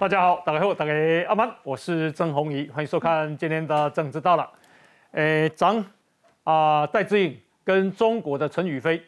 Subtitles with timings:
[0.00, 0.92] 大家好，大家好，大家
[1.28, 4.50] 阿曼，我是郑红怡，欢迎收看今天的政治到了。
[5.10, 5.84] 诶，张
[6.42, 9.02] 啊，戴志颖跟中国的陈雨菲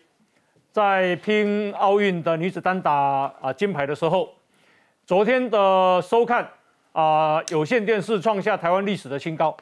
[0.71, 4.29] 在拼奥运的女子单打啊金牌的时候，
[5.07, 6.47] 昨天的收看
[6.93, 9.57] 啊，有线电视创下台湾历史的新高。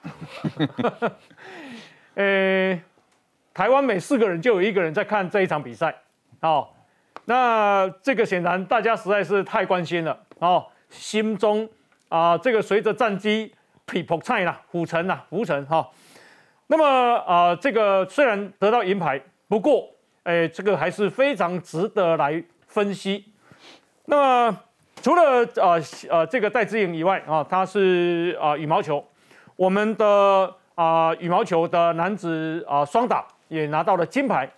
[2.17, 2.83] 诶，
[3.55, 5.95] 台湾每四个人就有一个人在看这一场比赛。
[6.41, 6.67] 哦，
[7.27, 11.69] 那这个显然大家实在是太关心了哦，心中
[12.09, 13.55] 啊，这个随着战机
[13.87, 15.89] 劈破菜啦，虎城啦，浮沉哈。
[16.67, 19.89] 那么啊，这个虽然得到银牌，不过
[20.25, 23.25] 哎，这个还是非常值得来分析。
[24.05, 24.59] 那么
[25.03, 25.75] 除了啊
[26.09, 29.05] 呃这个戴资颖以外啊，他是啊羽毛球，
[29.57, 34.51] 我们的啊羽毛球的男子啊双打也拿到了金牌。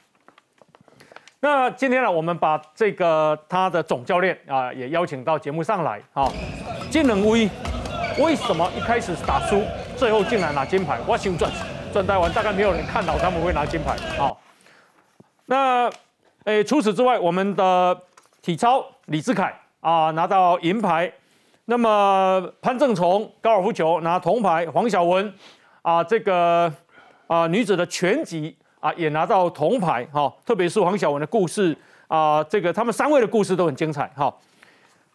[1.44, 6.30] 那今天呢，我们把这个他的总教练啊也邀请到节目上来啊。
[6.88, 7.50] 金能威
[8.16, 9.60] 为什么一开始打输，
[9.96, 11.00] 最后竟然拿金牌？
[11.04, 11.50] 我想转
[11.92, 14.30] 转台湾大概没有人看到他们会拿金牌啊。
[15.46, 15.90] 那
[16.44, 18.00] 诶，除此之外，我们的
[18.40, 21.12] 体操李志凯啊拿到银牌，
[21.64, 25.34] 那么潘正崇高尔夫球拿铜牌，黄晓雯
[25.82, 26.72] 啊这个
[27.26, 28.56] 啊女子的拳击。
[28.82, 31.74] 啊，也拿到铜牌哈，特别是黄晓雯的故事
[32.08, 34.36] 啊，这个他们三位的故事都很精彩哈。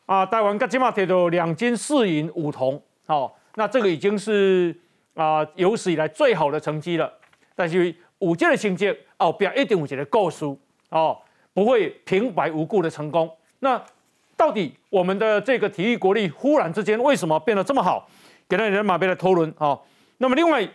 [0.05, 4.73] 啊，台湾跟金马铁都两金四银五铜，好，那这个已经是
[5.15, 7.11] 啊有史以来最好的成绩了。
[7.57, 11.17] 但是五届的新届哦，表一点五届的够输哦，
[11.53, 13.29] 不会平白无故的成功。
[13.59, 13.83] 那
[14.37, 18.07] 到底我们的这个体育国力忽然之间为什么变得这么好？
[18.47, 19.77] 给了人马杯的头轮啊。
[20.19, 20.65] 那么另外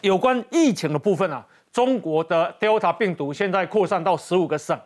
[0.00, 1.46] 有关疫情的部分啊。
[1.74, 4.80] 中国的 Delta 病毒现在扩散到十五个省，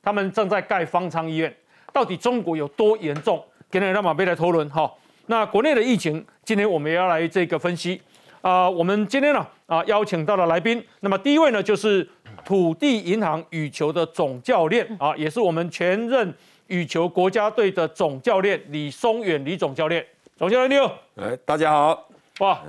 [0.00, 1.52] 他们正在盖方舱医院。
[1.92, 3.44] 到底中国有多严重？
[3.68, 4.88] 给你让马贝来讨论哈。
[5.26, 8.00] 那国内的疫情，今天我们也要来这个分析
[8.40, 8.70] 啊。
[8.70, 12.08] 我们今天呢啊邀请到了来宾，那么第一位呢就是
[12.44, 16.32] 土地银行羽球的总教练啊，也是我们前任
[16.68, 20.06] 羽球国家队的总教练李松远李总教练。
[20.36, 22.62] 总教练你好，哎，大家好，哇，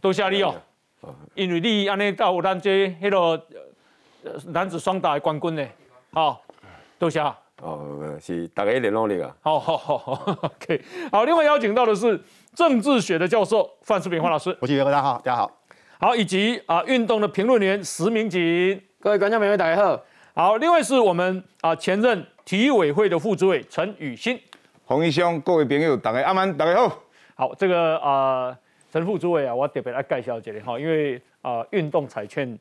[0.00, 0.54] 多谢你哦。
[1.34, 3.42] 因为你安尼到咱这迄个
[4.48, 5.66] 男子双打的冠军呢，
[6.12, 6.42] 好，
[6.98, 7.20] 多谢。
[7.62, 9.34] 哦，是大家联络你啊。
[9.40, 10.82] 好好好，OK。
[11.12, 12.20] 好，另外邀请到的是
[12.54, 14.56] 政治学的教授范世平范老师。
[14.60, 15.50] 我是袁大家好，大家好。
[15.98, 18.80] 好，以及啊运动的评论员石明景。
[18.98, 20.00] 各位观众朋友大家好。
[20.34, 24.40] 好，另外是我们啊前任体育委会的副主委陈宇新。
[24.84, 26.98] 洪医兄，各位朋友大家阿曼大家好。
[27.34, 28.56] 好，这个啊。
[28.92, 32.58] 陈副主委啊，我特别来介绍一下哈，因为啊，运动彩券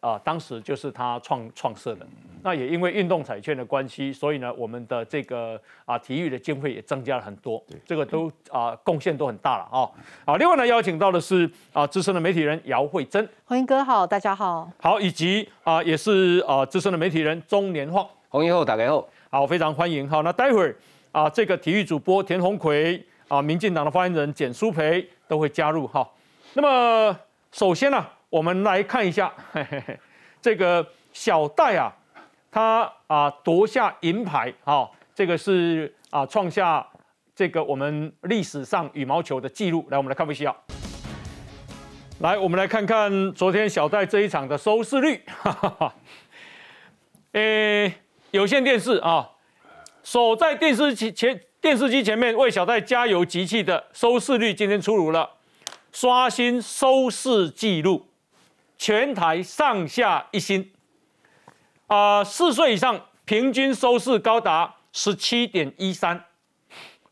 [0.00, 2.06] 啊，当时就是他创创设的。
[2.42, 7.62] 那也因为运动彩券的关系，所以呢，我们的这个啊，体育的经费也增加了很多。
[7.86, 9.88] 这个都啊，贡献都很大了啊。
[10.26, 13.26] 好，另外呢，邀请到的是啊，资深的媒体人姚慧珍。
[13.46, 14.70] 洪英哥好，大家好。
[14.78, 18.06] 好，以及啊，也是啊，资深的媒体人钟年晃。
[18.28, 19.08] 洪英后大家好。
[19.30, 20.06] 好，非常欢迎。
[20.06, 20.76] 好，那待会儿
[21.12, 25.08] 啊，这个体育主播田红奎啊，民进党的发言人简淑培。
[25.30, 26.04] 都会加入哈。
[26.54, 27.16] 那么
[27.52, 29.32] 首先呢，我们来看一下
[30.42, 31.94] 这个小戴啊，
[32.50, 36.84] 他啊夺下银牌啊，这个是啊创下
[37.32, 39.86] 这个我们历史上羽毛球的记录。
[39.88, 40.52] 来，我们来看一下。
[42.18, 45.24] 来，我们来看看昨天小戴这一场的收视率。
[47.34, 47.94] 诶，
[48.32, 49.30] 有线电视啊，
[50.02, 51.40] 守在电视机前。
[51.60, 55.28] 电视机前面为小戴加油集气的收视率今天出炉了，
[55.92, 58.06] 刷新收视纪录，
[58.78, 60.72] 全台上下一心。
[61.86, 66.24] 啊，四岁以上平均收视高达十七点一三，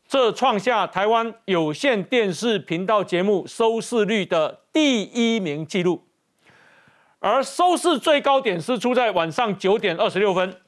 [0.07, 6.03] 这创下台湾有线电视频道节目收视率的第一名纪录。
[7.19, 10.59] 而收视最高点是出在晚上九点二十六分，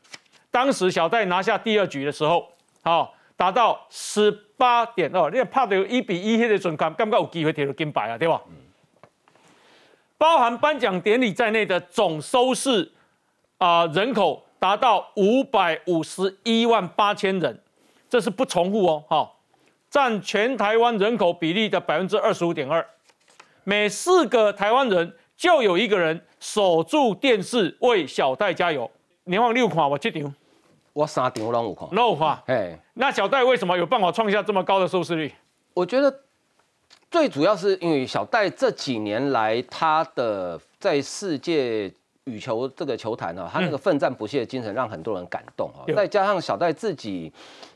[0.51, 2.47] 当时小戴拿下第二局的时候，
[2.83, 3.15] 好。
[3.41, 8.39] 达到十八点二，你拍到一比一迄个准感，感觉有机会摕到金牌啊，对吧？
[10.15, 12.91] 包含颁奖典礼在内的总收视
[13.57, 17.59] 啊人口达到五百五十一万八千人，
[18.07, 19.31] 这是不重复哦，哈，
[19.89, 22.85] 占全台湾人口比例的百分之二十五点二，
[23.63, 28.91] 每四个台湾人就有一个人守住电视为小戴加油。
[29.23, 30.31] 年望六款我这场。
[30.93, 32.39] 我三场拢有看，有看。
[32.47, 35.31] 哎，那小戴为什么有办法创下这么高的收视率？
[35.73, 36.13] 我觉得
[37.09, 41.91] 最主要是因为小戴这几年来他的在世界
[42.25, 45.91] 羽球这个球坛哦，他那个奋战不懈的精神让很多人感动哦。
[45.95, 47.31] 再加上小戴自己，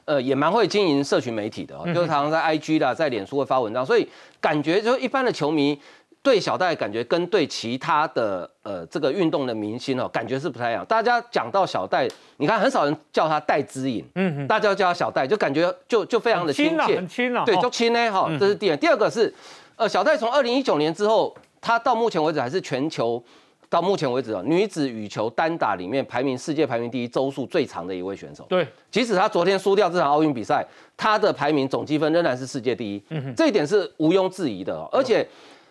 [0.06, 4.08] 呃，也蛮会经营社群媒体的，就是常常在 IG 啦，在脸书会发文章，所以
[4.40, 5.80] 感觉就一般的球迷
[6.26, 10.84] 对小戴感觉跟对其他的呃这个运动的明星哦，感觉是不太一样。
[10.88, 12.08] 大家讲到小戴，
[12.38, 18.28] 你看很少人叫他戴之颖，嗯，大家叫他小戴，就感觉就就非常的亲切，很亲了，对，就亲呢哈。
[18.40, 19.32] 这是第二，第二个是，
[19.76, 23.24] 呃，小戴从二零一九年之后，他到目前为止还是全球。
[23.68, 28.46] 到目前为止啊，女子羽球单打里面排名世界排名第一周数最长的一位选手。
[28.48, 33.04] 对，即使他昨天输掉这场奥运比赛，他的排名总积分仍然是世界第一。
[33.10, 34.88] 嗯哼，这一点是毋庸置疑的。
[34.92, 35.28] 而且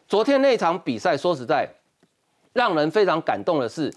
[0.09, 1.69] 昨天那场比赛，说实在，
[2.53, 3.93] 让人非常感动的是，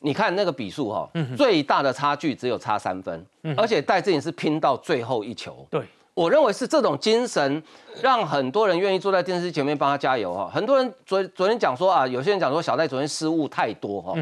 [0.00, 3.26] 你看那个比数哈，最大的差距只有差三分，
[3.56, 5.66] 而且戴志颖是拼到最后一球。
[5.70, 5.82] 对。
[6.12, 7.62] 我认为是这种精神，
[8.02, 10.50] 让很多人愿意坐在电视机前面帮他加油哈。
[10.52, 14.14] 很多人昨昨天讲说啊，有些人讲说小戴昨天失误太多哈。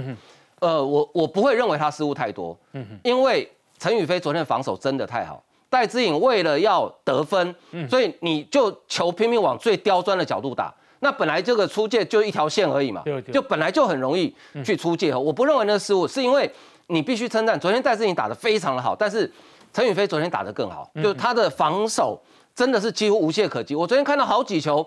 [0.60, 2.56] 呃，我我不会认为他失误太多，
[3.02, 5.42] 因为陈宇飞昨天防守真的太好。
[5.70, 7.52] 戴志颖为了要得分，
[7.90, 13.02] 所以你就球拼命往最刁钻的角度打，那本来这个出界就一条线而已嘛，
[13.32, 14.34] 就本来就很容易
[14.64, 15.14] 去出界。
[15.14, 16.50] 我不认为那失误，是因为
[16.88, 19.30] 你必须称赞昨天戴志颖打得非常的好，但是。
[19.70, 22.18] 陈宇飞昨天打得更好，就他的防守
[22.54, 23.74] 真的是几乎无懈可击。
[23.74, 24.84] 我昨天看到好几球，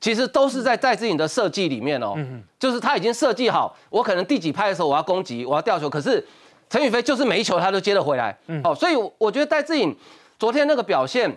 [0.00, 2.14] 其实都是在戴志颖的设计里面哦，
[2.58, 6.22] 就是他已经设计好，我可能第几拍的时候我要攻击，我要吊球，可是
[6.68, 8.36] 陈宇飞就是每一球他都接得回来。
[8.64, 9.96] 哦，所以我觉得戴志颖
[10.36, 11.32] 昨天那个表现，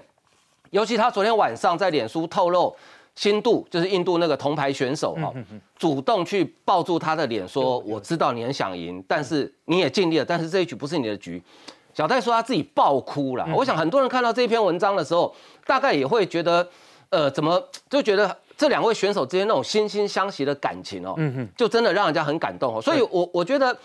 [0.71, 2.75] 尤其他昨天晚上在脸书透露，
[3.17, 5.33] 新度就是印度那个铜牌选手哈，
[5.75, 11.41] 主动去抱住他的脸说：“我知道你很想赢，但是你也尽力了，但是这一局不是你的局。”
[11.95, 15.33] 小戴说他自己爆哭了，我想很多人看到这篇文章的时候，
[15.65, 16.69] 大概也会觉得，
[17.09, 17.59] 呃，怎么
[17.89, 21.15] 就觉得这两位选手之间那种惺惺相惜的感情哦，
[21.57, 22.79] 就真的让人家很感动哦。
[22.79, 23.75] 所以，我我觉得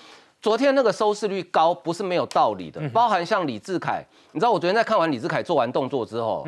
[0.43, 6.47] 昨天那个收视率高不是没有道理的，包含像李志凯，你知道我昨天在看完李志凯做完动作之后。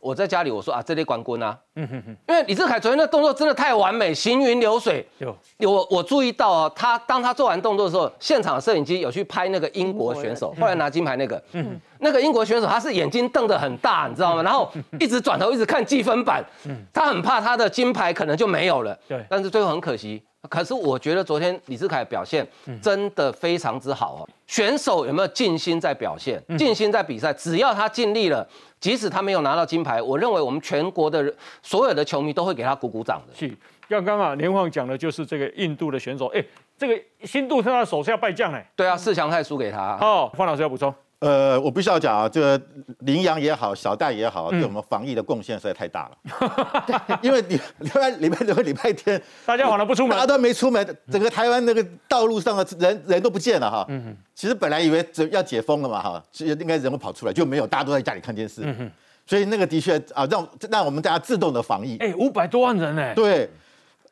[0.00, 5.04] 我在家里，我说啊，这类关棍啊，嗯哼哼，因为李志凯昨天那动作真的太完美，行云流水。
[5.18, 5.36] 有，
[5.70, 14.42] 我我注意到哦，他当他做完动作的时候，现场摄影机有去拍那个英国选手，后来拿金牌那个，嗯，那个英国选手他是眼睛瞪得很大，你知道吗？
[14.42, 14.70] 然后
[15.00, 18.96] 一直转头一直看积分板，嗯，他很怕他的金牌可能就没有了。
[19.08, 20.22] 对，但是最后很可惜。
[20.48, 22.46] 可是我觉得昨天李志凯表现
[22.80, 24.28] 真的非常之好哦。
[24.46, 27.32] 选手有没有尽心在表现，尽心在比赛？
[27.32, 28.46] 只要他尽力了。
[28.78, 31.32] 即使他没有拿到金牌，我认为我们全国的
[31.62, 33.34] 所有的球迷都会给他鼓鼓掌的。
[33.34, 33.52] 是，
[33.88, 36.44] 刚刚啊，连晃讲的就是这个印度的选手，哎，
[36.76, 38.64] 这个新度是他手下败将哎。
[38.76, 39.96] 对啊，四强赛输给他。
[40.00, 40.94] 哦，范老师要补充。
[41.20, 42.60] 呃，我必须要讲啊，这个
[43.00, 47.18] 羚羊也好，小戴也好，对我们防疫的贡献实在太大了。
[47.22, 53.86] 因为你 礼拜礼拜六、礼拜天，大家反而不出门，大家都没出门，整个台湾那个道路上的人人都不见了哈。
[53.88, 58.62] 嗯其实本来以为要解封了嘛哈，其实应该人会跑出来，就没有，大家都在家里看电视。
[58.64, 58.90] 嗯
[59.28, 61.96] 所以那个的确啊，让让我们大家自动的防疫。
[61.96, 63.14] 哎，五百多万人呢。
[63.14, 63.50] 对。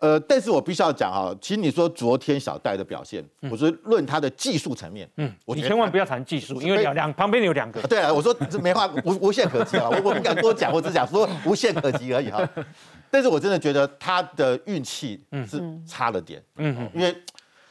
[0.01, 7.81] 呃，但是我必须要讲哈，其实你说昨天小戴的表现，我说论他的技术层面，嗯，我你千万不要谈技术，因为两两旁边有两个。
[7.83, 12.47] 对啊，我说这没话无无限可及啊，我我不敢多讲，我只讲说 无限可及而已哈。
[13.11, 17.17] 但是我真的觉得他的运气是差了点，嗯，因为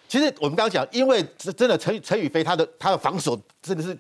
[0.08, 3.96] 其实我们刚刚讲，因为真的陈陈宇飞他的他的防守真的是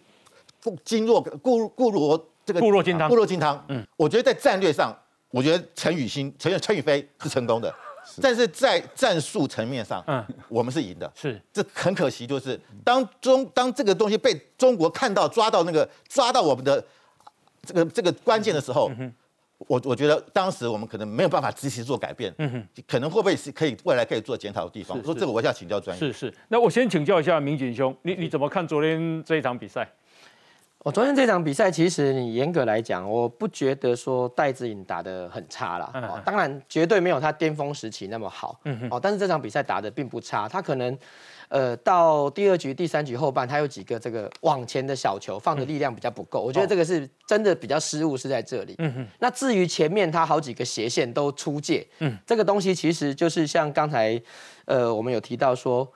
[0.85, 3.63] 经若固固若这个固若金汤，固若金汤。
[3.67, 4.95] 嗯，我觉得在战略上，
[5.31, 7.73] 我觉得陈宇欣陈陈宇飞是成功的。
[8.21, 11.41] 但是在战术层面上，嗯，我们是赢的，是。
[11.51, 16.83] 这很可惜，就是当中当这个东西被中国看到抓到那个抓到我们的
[17.65, 18.91] 这个这个关键的时候，
[19.67, 25.01] 我我觉得当时我们可能没有办法及时做改变，嗯哼，可能会不会是可以未来可以做检讨的地方？
[25.03, 26.11] 说这个我要请教专业。
[26.11, 29.87] 是是，那我先请教一下民警兄，你你怎么看昨天这一场比赛？
[30.83, 35.89] 我昨天这场比赛，其实你严格来讲，我不觉得说戴志颖打得很差啦。
[35.93, 38.59] 哦，当然绝对没有他巅峰时期那么好。
[38.65, 40.97] 嗯哦，但是这场比赛打得并不差，他可能，
[41.47, 48.75] 呃，到第二局、第三局后半，他有几个这个往前的小球放的力量比较不够，我觉得这个是真的比较失误是在这里。
[48.79, 49.07] 嗯哼。
[49.19, 54.21] 那至于前面他好几个斜线都出界，嗯，这个东西其实就是像刚才，
[54.65, 55.89] 呃，我们有提到说。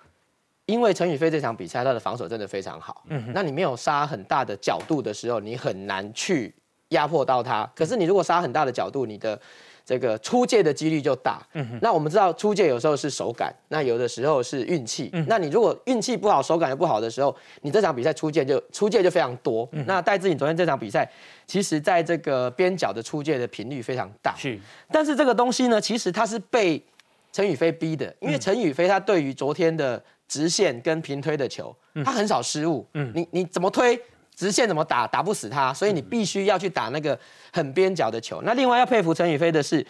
[0.67, 6.53] 因为陈宇飞这场比赛他的防守真的非常好，嗯，那你没有杀很大的角度的时候，你很难去
[6.89, 7.67] 压迫到他。
[7.73, 9.39] 可是你如果杀很大的角度，你的
[9.85, 11.41] 这个出界的几率就大。
[11.53, 15.09] 嗯那我们知道出界有时候是手感，那有的时候是运气。
[15.13, 19.65] 嗯，那你如果运气不好，手感又不好的时候，你这场比赛出界就出界就非常多。
[19.71, 21.09] 嗯，那戴志颖昨天这场比赛，
[21.45, 24.35] 其实在这个边角的出界的频率非常大。
[24.35, 24.59] 是，
[24.91, 26.83] 但是这个东西呢，其实它是被
[27.31, 30.03] 陈宇飞逼的，因为陈宇飞他对于昨天的。
[30.27, 32.87] 直线跟平推的球，他很少失误。
[32.93, 33.99] 嗯，你你怎么推
[34.35, 37.17] 直线怎么打打不死他，所以你必须要去打那个
[37.51, 38.41] 很边角的球。
[38.43, 39.85] 那另外要佩服陈宇飞的是，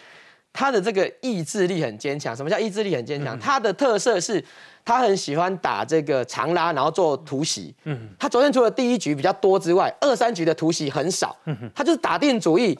[0.53, 2.35] 他的这个意志力很坚强。
[2.35, 3.37] 什么叫意志力很坚强？
[3.39, 4.43] 他的特色是，
[4.85, 7.75] 他很喜欢打这个长拉，然后做突袭。
[7.83, 11.35] 嗯，他昨天除了第一局比较多之外，二三局的突袭很少。
[11.45, 12.77] 嗯他就是打定主意。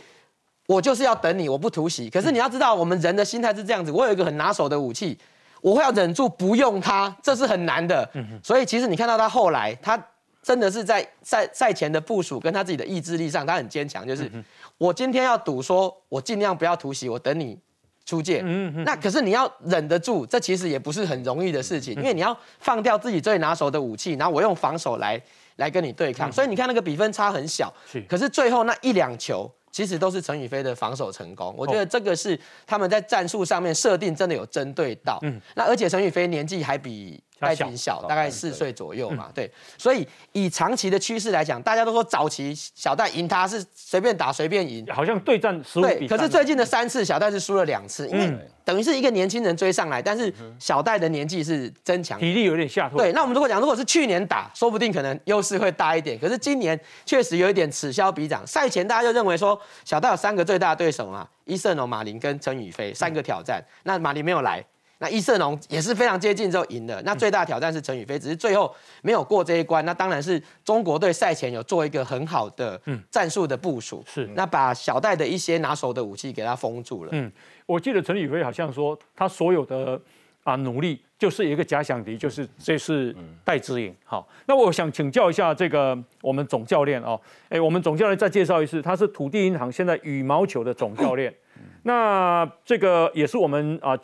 [0.67, 2.09] 我就是要等你，我不突袭。
[2.09, 3.89] 可是你要知道，我们人的心态是这样子。
[3.89, 5.17] 我有一个很拿手的武器，
[5.61, 8.09] 我会要忍住不用它，这是很难的。
[8.43, 10.01] 所以其实你看到他后来，他
[10.41, 14.07] 真的是在赛赛前的部署跟他自己的意志力上，他很坚强。
[14.07, 14.31] 就是
[14.77, 17.57] 我今天要赌，说我尽量不要突袭，我等你
[18.05, 18.41] 出界。
[18.85, 25.21] 那可是你要忍得住，这其实也不是很容易的事情，因为你要放掉自己最拿手的武器，然后我用防守来
[25.57, 26.31] 来跟你对抗。
[26.31, 27.73] 所以你看那个比分差很小，
[28.07, 29.51] 可是最后那一两球。
[29.77, 35.19] 其实都是陈宇飞的防守成功，我觉得这个是他们在战术上面设定真的有针对到。
[35.21, 37.23] 嗯，那而且陈宇飞年纪还比。
[37.39, 48.33] 戴志颖小，大概四岁左右嘛，对，所以以长期的趋势来讲，大家都说早期小戴赢他是随便打随便赢，好像对战十五比可是最近的三次小戴是输了两次，因为
[48.65, 52.97] 等于是一个年轻人追上来，但是小戴的年纪是增强，体力有点下退。
[52.97, 58.45] 对，那我们如果讲，如果是去年打，说不定可能优势会大一点，可是今年确实有一点此消彼长。
[58.45, 64.63] 赛前大家就认为说小戴有三个最大的对手嘛，伊瑟农、马林跟陈宇飞三个挑战，那马林没有来。
[64.99, 68.73] 那易色龙也是非常接近之后赢了，那最大挑战是陈宇飞，只是最后
[69.03, 69.85] 没有过这一关。
[69.85, 77.09] 那当然是中国队赛前有做一个很好的战术的部署，是那把小戴的一些拿手的武器给他封住了。
[77.13, 77.31] 嗯，
[77.67, 80.01] 我记得陈宇飞好像说他所有的
[80.43, 83.95] 啊努力就是一个假想敌，就是这是戴之颖。
[84.03, 91.31] 好，那我想请教一下这个我们总教练哦，哎，我们总教练再介绍一次，他是土地银行现在羽毛球的总教练，
[91.83, 93.95] 那这个也是我们啊。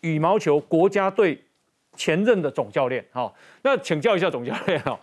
[0.00, 1.42] 羽毛球国家队
[1.96, 4.98] 前任的总教练，哈，那请教一下总教练哦，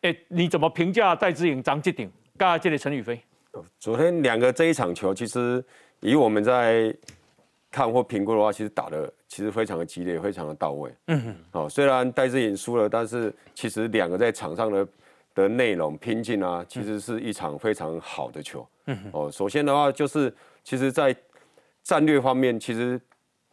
[0.00, 3.20] 哎，你怎么评价戴志颖、张继鼎、刚这里陈宇飞？
[3.78, 5.62] 昨天两个这一场球，其实
[6.00, 6.94] 以我们在
[7.70, 10.90] 看或评估的话，其实打的其实非常的激烈，非常的到位。
[11.08, 14.88] 嗯哼，哦，虽然戴志颖输了，但是其实两个在场上的
[15.34, 18.66] 的内容拼劲啊，其实是一场非常好的球。
[18.86, 21.14] 嗯哼，哦，首先的话就是，其实在
[21.82, 22.98] 战略方面，其实。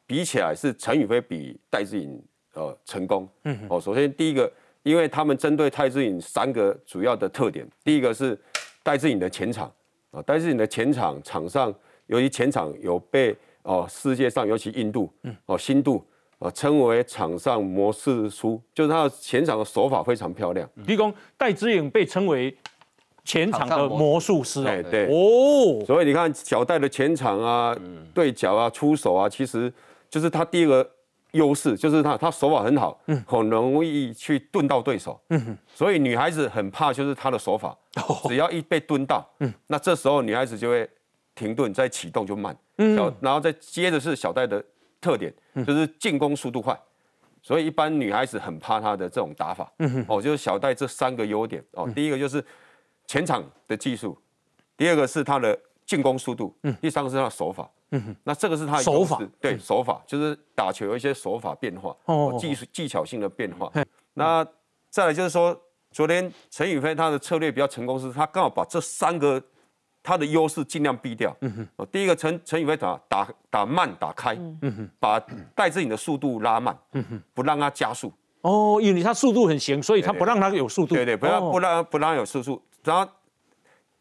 [0.07, 2.21] 比起来是陈宇飞比戴志颖
[2.53, 3.57] 呃成功，嗯。
[3.67, 4.51] 哦，首先第一个，
[4.83, 8.39] 因为他们针对戴志颖三个主要的特点，第一个是
[8.83, 9.71] 戴志颖的前场。
[10.11, 11.73] 啊，戴志颖的前场场上，
[12.05, 15.35] 由于前场有被哦世界上尤其印度，嗯。
[15.47, 16.05] 哦新度
[16.37, 20.69] 啊称为场上魔术书，就是他的前场的手法非常漂亮。
[20.85, 22.55] 立功戴志颖被称为
[23.23, 25.07] 前场的魔术师，哎对。
[25.07, 27.75] 哦，所以你看小戴的前场啊，
[28.13, 29.73] 对角啊出手啊，其实。
[30.15, 30.89] 就是他第一个
[31.31, 37.77] 优势，就是他他手法很好，嗯，很容易去顿到对手，嗯所以女孩子很怕就是他的手法，
[38.29, 40.89] 只要一被蹲到，嗯，那这时候女孩子就会
[41.35, 44.63] 停顿，再启动就慢，嗯，然后再接着是小戴的
[45.01, 45.33] 特点，
[45.67, 46.79] 就是进攻速度快，
[47.41, 52.41] 所以一般女孩子很怕他的这种打法，嗯哦，就是小戴这三个优点，哦，第一个就是
[53.05, 54.17] 前场的技术，
[54.77, 57.69] 第二个是他的进攻速度，嗯，第三个是他的手法。
[57.91, 63.71] 嗯哼那这个是他的手法，对手法就是打球有一些手法变化，哦，技术技巧性的变化。
[64.15, 64.45] 那
[64.89, 65.57] 再来就是说，
[65.91, 69.41] 昨天陈宇飞他的策略比较成功，是他刚好把这三个
[70.01, 71.33] 他的优势尽量避掉。
[71.41, 75.19] 嗯哼，哦，第一个陈陈宇飞打打打慢打开，嗯哼，把
[75.53, 78.11] 戴志颖的速度拉慢，嗯哼，不让他加速。
[78.41, 80.95] 哦，因为他速度很行，所以他不让他有速度。
[80.95, 83.09] 对对，不让不让不让有速度，然后。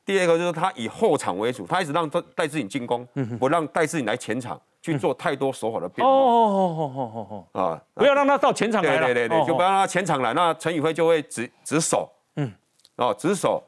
[0.05, 3.07] 第二个就是他以后场为主，他一直让戴戴志颖进攻，
[3.39, 6.13] 不让戴志颖来前场去做太多手法的变化。
[6.13, 7.83] 哦哦哦哦哦啊！
[7.95, 12.53] 不要让他到前场来对对对，就不要让他前场来，那陈宇辉就会直直手，嗯，
[12.97, 13.63] 哦，直手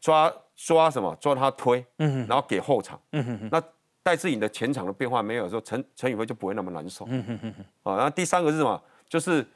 [0.00, 1.16] 抓抓什么？
[1.20, 3.62] 抓他推，嗯然后给后场，嗯哼那
[4.02, 7.06] 戴志颖的前场的变化没有的时候，陈陈宇辉就不会那么难受。
[7.08, 7.90] 嗯哼哼哼。
[7.90, 8.80] 啊，然后第三个是什么？
[9.08, 9.46] 就是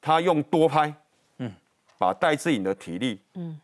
[0.00, 0.94] 他用多拍，
[1.38, 1.52] 嗯，
[1.98, 3.60] 把戴志颖的体力，嗯，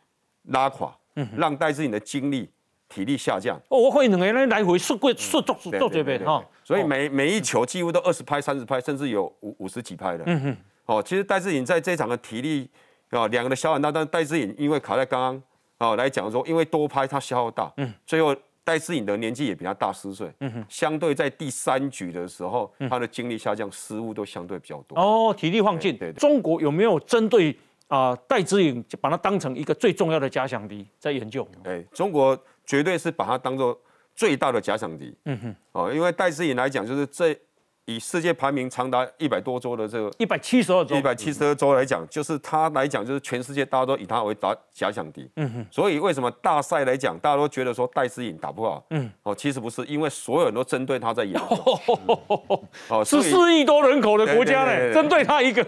[0.48, 0.92] 拉垮。
[1.36, 2.48] 让戴志颖的精力、
[2.88, 3.56] 体力下降。
[3.68, 6.44] 哦，我会两个人来回速过速做做这边哈。
[6.62, 10.24] 所以每每一球几乎都二十拍、三十拍，甚至有五五十几拍的。
[10.26, 10.56] 嗯哼。
[10.86, 12.68] 哦，其实戴志颖在这场的体力
[13.10, 15.42] 啊，两个的消耗大，但戴志颖因为卡在刚刚
[15.78, 17.72] 啊来讲说，因为多拍他消耗大。
[17.76, 17.92] 嗯。
[18.06, 20.30] 最后戴志颖的年纪也比他大十岁。
[20.40, 20.64] 嗯哼。
[20.68, 24.96] 相对在第三局的时候，他的精力下降，失误都相对比较多。
[24.98, 25.96] 哦，体力放尽。
[25.96, 26.12] 对。
[26.12, 27.56] 中国有没有针对？
[27.88, 31.46] 啊，戴之颖就把它当成一个最重要的假想敌在研究。
[31.64, 33.78] 哎，中国绝对是把它当做
[34.14, 35.14] 最大的假想敌。
[35.24, 37.36] 嗯哼，哦，因为戴之颖来讲，就是这
[37.84, 45.30] 以世界排名长达一百多周的这个一百七十二周一，百七十二周来讲，就是他来讲，就是全世界大家都以他为打假想敌。
[45.36, 45.66] 嗯哼。
[45.70, 48.84] 所以为什么大赛来讲，大家都觉得说戴资颖打不好？
[48.90, 49.08] 嗯。
[49.22, 51.40] 哦，其实不是，因为所有人都针对他在研究。
[52.90, 55.64] 哦，十所以四亿多人口的国家呢，对对对对针对他一个。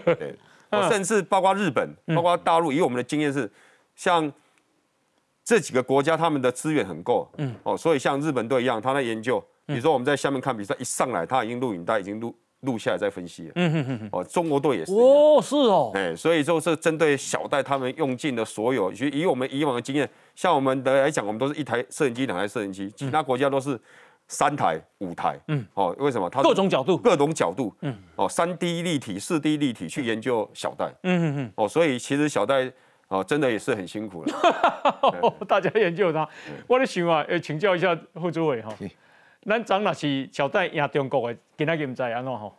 [0.89, 3.49] 甚至包括日本，包括大陆，以我们的经验是，
[3.95, 4.31] 像
[5.43, 23.79] 这几个国家，他们的资源很够，嗯，哦，所以像日本队一样，他在研究，比如说我们在下面看比赛，一上来他已经录影带已经录录下来在分析了，嗯哼哼，哦，中国队也是，哦，是哦，哎，所以就是针对小戴他们用尽了所有，以以我们以往的经验，像我们的来讲，我们都是一台摄影机、两台摄影机，其他国家都是
[24.29, 26.29] 三台、五台，嗯，哦，为什么？
[26.29, 26.95] 它各种角度。
[26.97, 32.71] 各种角度，嗯，哦，三 D 立体、四 D 立体去研究小戴，嗯嗯嗯，哦，所以其实小戴
[33.07, 34.31] 哦，真的也是很辛苦了。
[35.47, 36.29] 大家研究他。
[36.67, 38.71] 我在想啊，呃，请教一下副主委哈，
[39.47, 42.55] 咱长若是小戴赢中国的，今仔日唔知安怎吼？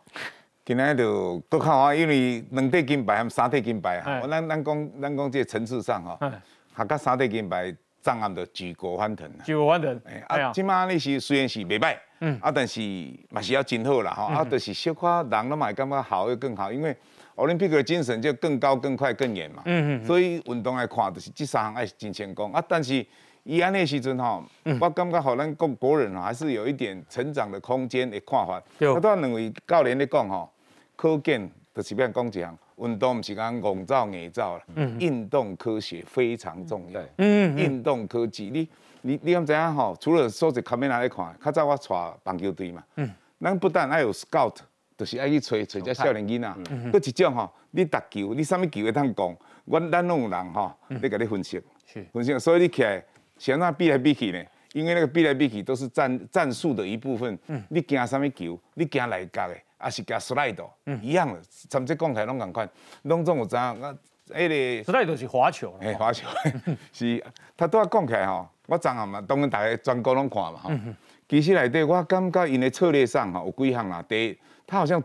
[0.65, 4.19] 今仔就搁看啊，因为两块金牌含三块金牌哎。
[4.19, 6.41] 啊，咱咱讲咱讲这个层次上吼，哎，
[6.75, 12.81] 下甲三块金牌涨暗就举国欢腾举国欢腾，哎啊，即马你是虽然是袂歹，嗯，啊，但是
[13.29, 16.95] 嘛是要真好啦吼，啊，就是小可人都嘛会感觉好又更好，因为
[17.35, 22.51] 奥林匹克精神就更高、更快、更远嘛，嗯嗯，所以运动来看，就是这三项爱是真成功。
[22.53, 23.05] 啊，但是。
[23.43, 24.43] 伊安尼时阵吼，
[24.79, 28.61] 我感觉互咱国国人吼还是有一点成长的空间的看法。
[28.77, 28.87] 对。
[28.87, 30.47] 我当认为教练咧讲吼，
[30.95, 34.63] 可见就是变讲一项，运动不是讲戆走硬走啦，
[34.99, 37.01] 运动科学非常重要。
[37.17, 38.67] 嗯运动科技，你
[39.01, 39.95] 你你敢知影吼？
[39.99, 43.09] 除了数一卡面来看，较早我带棒球队嘛，嗯，
[43.39, 44.55] 咱不但爱有 scout，
[44.97, 46.91] 就是爱去找找只少年囡仔，嗯。
[46.91, 52.05] 搁一种吼，你打球，你啥物球会通讲，阮咱拢有人吼，咧甲你分析，嗯是。
[52.13, 53.03] 分析，所以你起来，
[53.37, 54.43] 想那比来比去呢？
[54.73, 57.37] 因为那个比来比去都是战战术的一部分。
[57.47, 58.59] 嗯你惊啥物球？
[58.75, 60.63] 你惊内角的，还是惊 slide？
[60.85, 62.69] 嗯一样的，咱们这讲起来拢共款，
[63.03, 63.61] 拢总有知影。
[63.61, 63.95] 啊，
[64.29, 64.83] 迄个。
[64.83, 65.77] 实在就是滑球了。
[65.81, 66.27] 嘿，滑球
[66.93, 67.23] 是，
[67.57, 70.71] 他拄仔讲起来吼，我昨下嘛，当然大家全国拢看嘛吼。
[71.27, 74.03] 其实内底我感觉因的策略上吼有几项啦。
[74.07, 75.01] 第一，他好像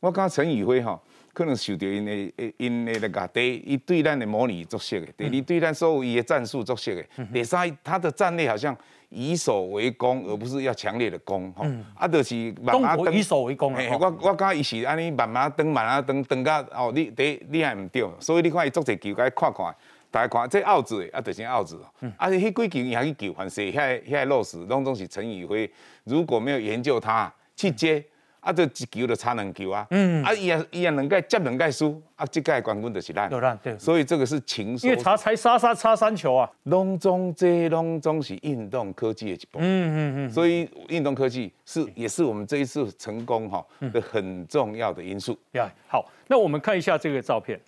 [0.00, 1.00] 我感觉陈宇辉吼，
[1.32, 2.12] 可能受到因的
[2.56, 7.02] 因的那个第一，伊对咱的模拟作息的；第二，对咱所有伊的战术作息的；
[7.32, 8.76] 第三，他的战略好像
[9.10, 11.64] 以守为攻，而不是要强烈的攻吼。
[11.94, 19.74] 啊，就是慢慢登以守为攻啊嘿我我感觉伊是安尼慢慢登，慢慢登，登到哦，你第一你还毋对，所以你看伊足侪球，甲伊看看，
[20.10, 21.80] 大家看这奥子的，啊，就是奥子。
[22.16, 25.70] 啊，迄几球伊还去救，反正遐遐落实，拢总是陈宇辉。
[26.04, 28.04] 如果没有研究他去接，
[28.40, 29.86] 啊，这一球就差两球啊。
[29.90, 30.22] 嗯。
[30.24, 33.40] 啊，伊也伊也两届接两届输，啊，这届冠军就是咱有。
[33.40, 36.50] 咱对，所以这个是情因为差才杀杀差三球啊。
[36.64, 39.66] 拢总这拢总是运动科技的一部分。
[39.66, 45.38] 嗯嗯嗯，所以运动科技是也是我们这一次成功哈的很重要的因素。
[45.52, 47.60] 呀，好，那我们看一下这个照片，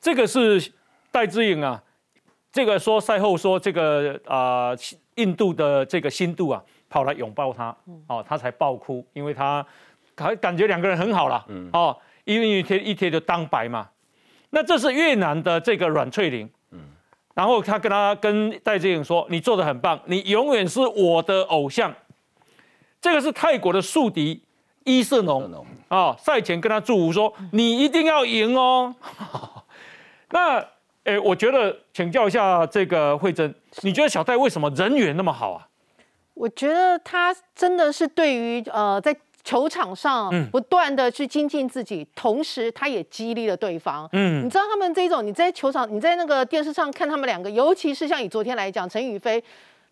[0.00, 0.72] 这个是
[1.10, 1.82] 戴志颖啊，
[2.50, 4.78] 这个说赛后说这个啊、呃
[5.16, 7.74] 印度的这个新度啊跑来拥抱他，
[8.06, 9.64] 哦，他才爆哭，因为他
[10.14, 13.88] 感感觉两个人很好啦，哦，因为一天一天就当白嘛。
[14.50, 16.46] 那这是越南的这个阮翠玲，
[17.32, 21.90] 然后他跟他跟戴志颖说：“你做的很棒，你永远是我的偶像。”
[23.00, 24.44] 这个是泰国的宿敌
[24.84, 28.94] 伊瑟农农啊，赛前跟他祝福说：“你一定要赢哦。
[30.28, 30.62] ”那，
[31.04, 35.66] 诶，我觉得请教一下这个慧珍，你觉得小戴为什么人缘那么好啊？
[36.34, 39.14] 我觉得他真的是对于呃在
[39.44, 44.08] 球场上嗯不断的去精进自己，同时他也激励了对方。
[44.12, 49.42] 嗯你知道他们这种，你在球场，你在那个电视上看他们两个，尤其是像以昨天来讲，陈宇飞。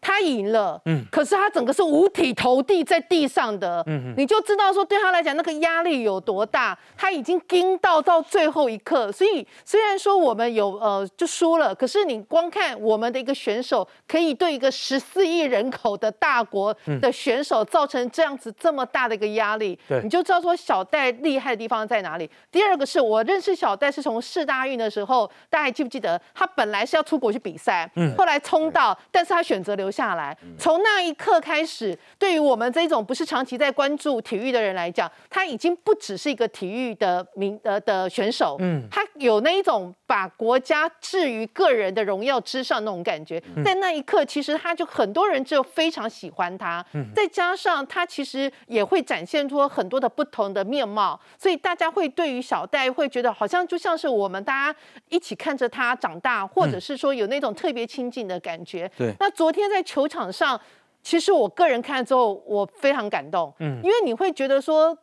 [0.00, 6.78] 他赢了，嗯，可是他整个是五体投地在地上的，嗯，你就知道说对他来讲那个压力有多大。
[6.96, 20.00] 他已经盯到到最后一刻，所以虽然说我们有呃就输了，可是你光看我们的一个选手可以对一个十四亿人口的大国的选手造成这样子这么大的一个压力，对。
[20.02, 22.30] 你就知道说小戴厉害的地方在哪里。
[22.50, 30.36] 第二个是我认识小戴是从世大运的时候，大家还记不记得他本来是要出国去比赛，后来冲到，但是他选择留下来。
[30.58, 43.40] 从那一刻开始，对于我们这种不是长期在关注体育的人来讲，他已经不只是一个体育的名呃的选手，嗯，他有那一种把国家置于个人的荣耀之上那种感觉。
[43.62, 54.78] 在那一刻，其实他就很多人就非常喜欢他，再加上他其实也会展现出很多的不同的面貌，所以大家会对于小戴会觉得好像就像是我们大家
[55.10, 58.90] 一起看着他长大，或者是说有那种特别亲近的感觉。
[58.96, 60.60] 对那昨天在球场上。
[61.02, 64.94] 其实我个人看了之后，我非常感动，嗯，因为你会觉得说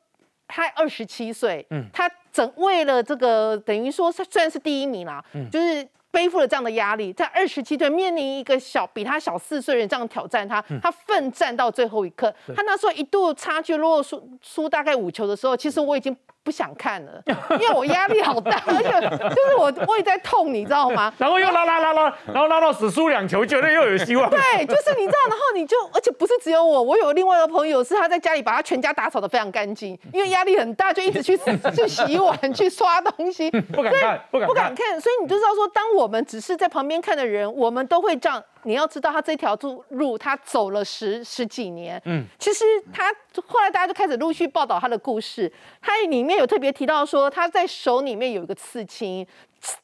[0.47, 16.15] 他二十七岁，嗯，他整为了这个等于说他虽然是第一名啦，嗯，就是背负了这样的压力，在二十七岁面临一个小比他小四岁的人这样挑战他，他奋战到最后一刻，他那时候一度差距如果输输大概五球的时候，其实我已经。
[16.47, 17.21] 不想看了，
[17.59, 18.89] 因为我压力好大，而且
[19.35, 21.11] 就是我胃在痛，你知道吗？
[21.19, 24.29] 然后又拉拉拉拉，然后拉到死输两球，觉得又有希望。
[24.29, 31.37] 对，就是你知道，然后你就，而且不是只有我，我有另外一个朋友是他在家里把他全家打扫的非常干净，因为压力很大，就一直去
[31.75, 35.01] 去洗碗、去刷东西，不敢看，不敢不敢看。
[35.01, 38.41] 所以你就知道说，当我们只是在旁边看的人，我们都会这样。
[38.67, 41.99] 你要知道，他这条路路他走了十十几年。
[42.05, 43.11] 嗯，其实他
[43.47, 45.51] 后来大家就开始陆续报道他的故事。
[45.81, 49.25] 他里面有特别提到说，他在手里面有一个刺青。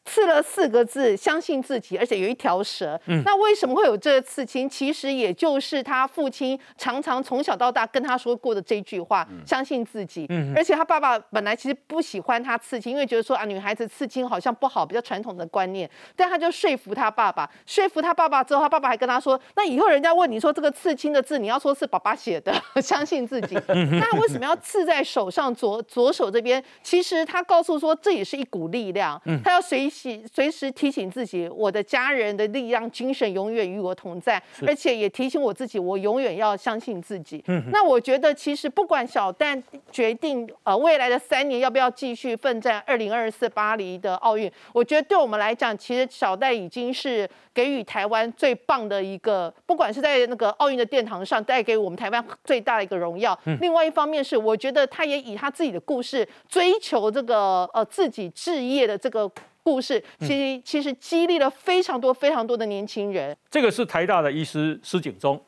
[0.05, 2.99] 刺了四个字，相信自己，而且有一条蛇。
[3.07, 4.69] 嗯，那为什么会有这个刺青？
[4.69, 10.27] 其实也就是他父亲常常从小到大跟他说过的这句话：相信自己。
[10.29, 15.89] 嗯，而且他爸爸本来其实不喜欢他刺青，因为觉得说啊，女孩子刺青好像不好，比较传统的观念。
[16.15, 23.57] 但他就说服他爸爸，说服他爸爸之后，他爸爸还跟他说：那以后人家问你说这个刺青的字，你要说是爸爸写的， 相信自己。
[23.67, 26.63] 那为什么要刺在手上左左手这边？
[26.83, 29.19] 其实他告诉说，这也是一股力量。
[29.25, 29.62] 嗯，他要。
[29.63, 37.41] 随时随时提醒自己，我的家人的力量、精神永远与我同在，而且也提醒我自己，我永远要相信自己。
[37.47, 39.59] 嗯，那我觉得其实不管小戴
[39.91, 53.37] 决定呃未来的三年要不要继续奋战二零二四巴黎的奥运，我觉得对我们来讲，其实小戴已经是给予台湾最棒的一个，不管是在那个奥运的殿堂上带给我们台湾最大的一个荣耀。
[53.61, 59.31] 另外一方面是，我觉得他也以他自己的故事追求这个呃自己置业的这个。
[59.63, 63.35] 故事其实其实激励了非常多非常多的年轻人。
[63.49, 65.41] 这个是台大的医师施景忠，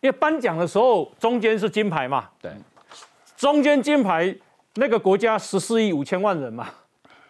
[0.00, 2.50] 因为颁奖的时候中间是金牌嘛，对，
[3.36, 4.34] 中间金牌
[4.76, 6.68] 那个国家十四亿五千万人嘛，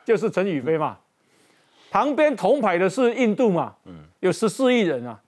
[0.04, 0.96] 就是陈宇飞嘛，
[1.90, 5.20] 旁边铜牌的是印度嘛，嗯，有十四亿人啊，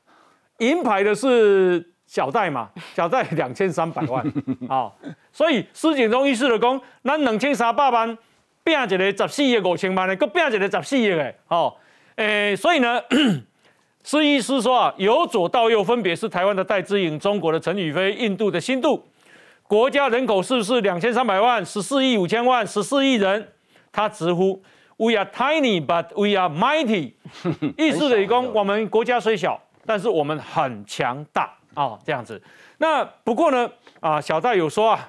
[0.59, 4.25] 银牌的是小戴嘛，小戴两千三百万
[4.71, 4.93] 啊，
[5.33, 8.17] 所以施景忠医师的功，那两千三百万。
[8.65, 11.75] 变一个十四亿五千万的，搁变一个十四亿的，哦，
[12.17, 13.03] 诶，所以呢，
[14.05, 19.05] 施医师说啊，由左到右分别是台湾的戴资颖、中国的陈宇飞、印度的新度，
[19.65, 21.65] 国家人口是不是两千三百万？
[21.65, 23.49] 十四亿五千万，十四亿人，
[23.91, 24.63] 他直呼
[24.97, 27.15] We are tiny, but we are mighty。
[27.77, 32.41] 意思的讲，我们国家虽小，但是我们很强大啊，这样子。
[32.79, 33.69] 那不过呢，
[34.01, 35.09] 啊，小戴有说啊。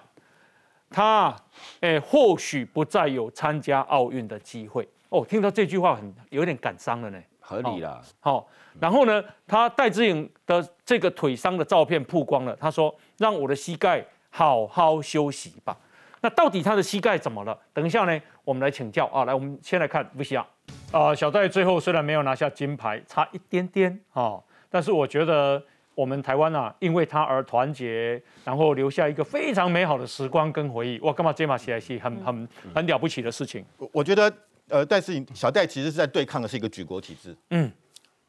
[0.95, 1.35] 他，
[1.83, 5.25] 诶，或许不再有参加奥运的机会哦。
[5.27, 7.21] 听到这句话很有点感伤了呢。
[7.41, 8.01] 合理啦。
[8.21, 8.47] 好，
[8.79, 12.55] 然后呢，他戴志颖的这个腿伤的照片曝光了。
[12.55, 15.77] 他说：“让我的膝盖好好休息吧。”
[16.21, 17.59] 那到底他的膝盖怎么了？
[17.73, 19.25] 等一下呢，我们来请教啊。
[19.25, 20.45] 来，我们先来看 V C R。
[20.93, 25.61] 啊，小戴最后虽然没有拿下金牌，差一点点啊，但是我觉得。
[25.95, 30.99] 我们台湾啊，因为他而团结，然后留下一个非常美好的时光跟回忆。
[30.99, 33.63] 哇，干嘛这马起来是很很很了不起的事情。
[33.77, 34.33] 我我觉得，
[34.69, 37.35] 呃，但是小戴其实是在对抗的是一个举国体制。
[37.51, 37.71] 嗯，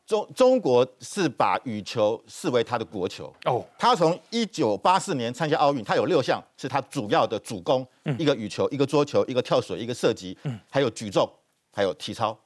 [0.06, 3.32] 中中国是把羽球视为他的国球。
[3.46, 7.86] 哦，他从一九八四年参加奥运，他有六项是他主要的主攻，
[8.18, 10.36] 一个羽球，一个桌球，一个跳水，一个射击，
[10.70, 11.26] 还有举重，
[11.72, 12.38] 还有体操，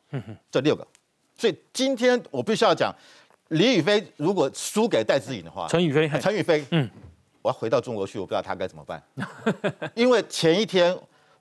[0.51, 0.87] 这六个。
[1.37, 2.95] 所以今天我必须要讲。
[3.49, 6.89] 李宇飞如果输给戴资颖的话，陈宇飞，陈宇飞，嗯，
[7.41, 9.03] 我要回到中国去，我不知道他该怎么办。
[9.95, 10.95] 因为前一天，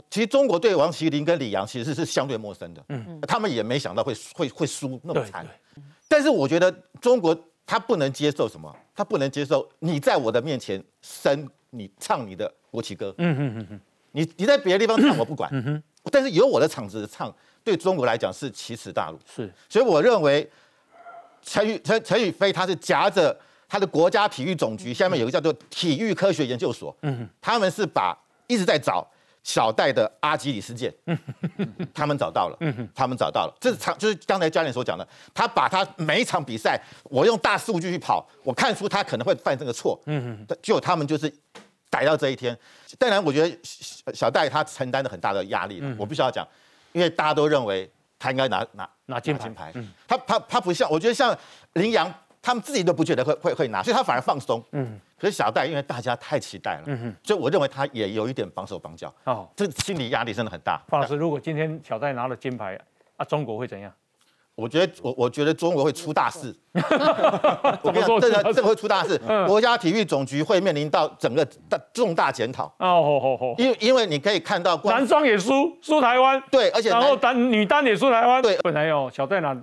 [0.09, 5.45] 其实中国对王麒麟跟李阳其实是相对陌生的，嗯，他们也没想到会会会输那么惨。
[6.07, 13.81] 但是我觉得中国他不能接受什么，他不能接受你在我的面前升你唱你的国旗歌，嗯嗯嗯嗯，
[14.13, 20.49] 你你在别的地方唱我不管，嗯哼，但是有我的场子唱，对中国来讲是奇耻大辱，是，所以我认为。
[21.47, 23.35] 陈宇陈陈宇飞，他是夹着
[23.69, 28.13] 他的国家体育总局下面有个叫做体育科学研究所，嗯，他们是把
[28.47, 29.07] 一直在找
[29.43, 31.17] 小戴的阿基里斯腱，嗯，
[31.95, 40.45] 他们找到了，嗯，他们找到了，这是场就是刚才教练所讲的，他把他每一场比赛，我用大数据去跑，我看出他可能会犯这个错，嗯。
[40.49, 41.33] 嗯，就他们就是
[41.89, 42.57] 逮到这一天，
[42.99, 43.57] 当然我觉得
[44.13, 46.45] 小戴他承担了很大的压力，我必须要讲，
[46.91, 47.89] 因为大家都认为。
[48.19, 49.73] 他应该拿拿拿金牌，
[50.07, 51.37] 他他他不像，我觉得像
[51.73, 54.63] 林洋，他们自己都不觉得会会会拿，所以他反而放松。
[54.71, 59.13] 嗯，可是小戴因为大家太期待了，嗯，所以我认为他也有一点绑手绑脚。
[59.23, 60.81] 哦，这心理压力真的很大。
[60.87, 62.79] 方老师，如果今天小戴拿了金牌，
[63.15, 63.91] 啊，中国会怎样？
[64.57, 66.53] 我觉得我我觉得中国会出大事。
[67.83, 69.15] 我跟你说讲，这个这个会出大事。
[69.45, 72.65] 国家体育总局会面临到整个大重大检讨。
[72.79, 78.41] 哦吼吼吼，因为因为你可以看到男双也输输台湾，对，而且然后男单女单也输台湾。
[78.41, 79.55] 对本来哦，小戴拿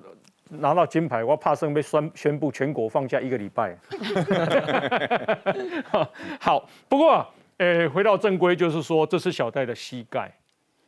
[0.50, 3.76] 拿到金牌，我怕生被宣宣布全国放假一个礼拜。
[6.38, 7.26] 好，不过
[7.56, 10.32] 呃，回到正规，就是说这是小戴的膝盖，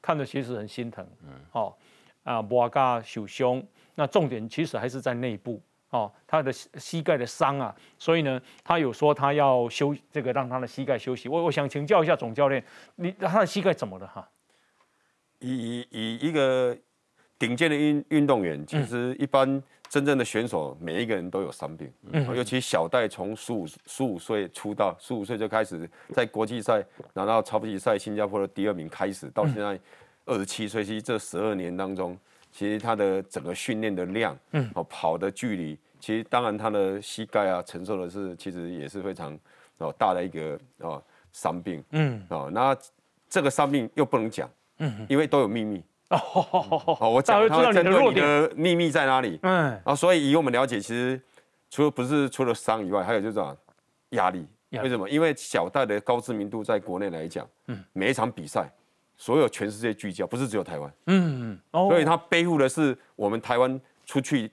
[0.00, 1.04] 看着其实很心疼。
[1.24, 1.76] 嗯，好
[2.22, 3.60] 啊，摩嘎受伤，
[3.96, 5.60] 那重点其实还是在内部。
[5.90, 11.28] 哦，他的膝膝盖的伤啊，所以呢，他有说他要休这个让他的膝盖休息。
[11.28, 12.62] 我我想请教一下总教练，
[12.96, 14.28] 你他的膝盖怎么了哈？
[15.38, 16.76] 以以以一个
[17.38, 29.78] 顶尖的运运动员，其实一般真正的选手，每一个人都有伤病，嗯尤其小戴从十五十五岁出道，十五岁就开始在国际赛拿到超级赛新加坡的第二名开始，到现在
[30.24, 32.18] 二十七岁，其实这十二年当中，
[32.56, 39.38] 其实他的整个训练的量，嗯，哦，跑的距离，其实当然他的膝盖啊承受的是其实也是非常
[39.76, 42.74] 哦大的一个哦伤病，嗯，哦，那
[43.28, 45.84] 这个伤病又不能讲，嗯，因为都有秘密。
[46.08, 49.38] 哦，我讲他会针对你的秘密在哪里？
[49.42, 51.20] 嗯，啊所以以我们了解，其实
[51.68, 53.38] 除了不是除了伤以外，还有就是
[54.10, 54.46] 压力。
[54.82, 55.08] 为什么？
[55.08, 58.70] 因为小戴的高知名度在国内来讲，嗯，每一场比赛，
[59.16, 64.50] 所有全世界聚焦，不是只有台湾，嗯，所以他背负的是我们台湾出去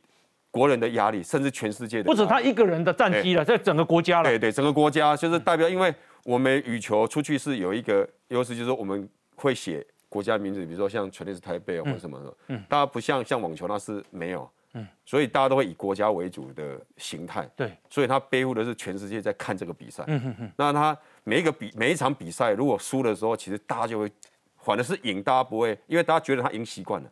[0.52, 2.04] 国人的压力，甚至全世界的。
[2.04, 4.30] 不止他一个人的战绩了，在整个国家了。
[4.30, 9.86] 对对，整个国家就是代表，因为我们羽球出去是有一个优势，就是我们会写。
[10.10, 12.20] 国家名字，比如说像全力是台北或者什么。
[12.20, 24.12] 的，嗯，大家不像像网球那是没有，嗯，所以大家都会以国家为主的形态，对，所以他背负的是全世界在看这个比赛，嗯哼哼，那他每一个比每一场比赛，如果输的时候，其实大家就会，
[24.64, 27.10] 反而是赢，大家不会，因为大家觉得他赢习惯了，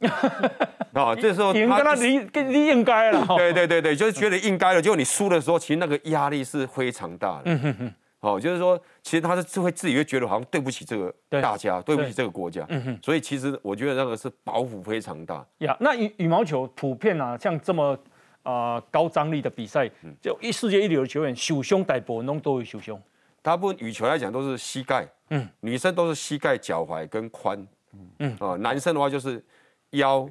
[0.93, 7.93] 啊，这时候赢跟他你跟你应该了， 对对对对，就是觉得应该了，结果你输的时候，其实那个压力是非常大的，嗯哼哼。
[8.21, 11.11] 哦，就是说，其实他是会自己会觉得好像对不起这个
[11.41, 12.99] 大家，对不起这个国家，嗯哼。
[13.01, 15.43] 所以其实我觉得那个是包袱非常大。
[15.57, 17.97] 呀，那羽羽毛球普遍啊，像这么
[18.43, 19.89] 啊高张力的比赛，
[20.21, 23.01] 就一世界一流的球员，手胸大部分都都有手胸。
[23.41, 27.65] 大部分羽球来讲都是膝盖，嗯，女生都是膝盖、脚踝跟髋，
[28.20, 29.44] 嗯啊，男生的话就是
[29.91, 30.30] 腰、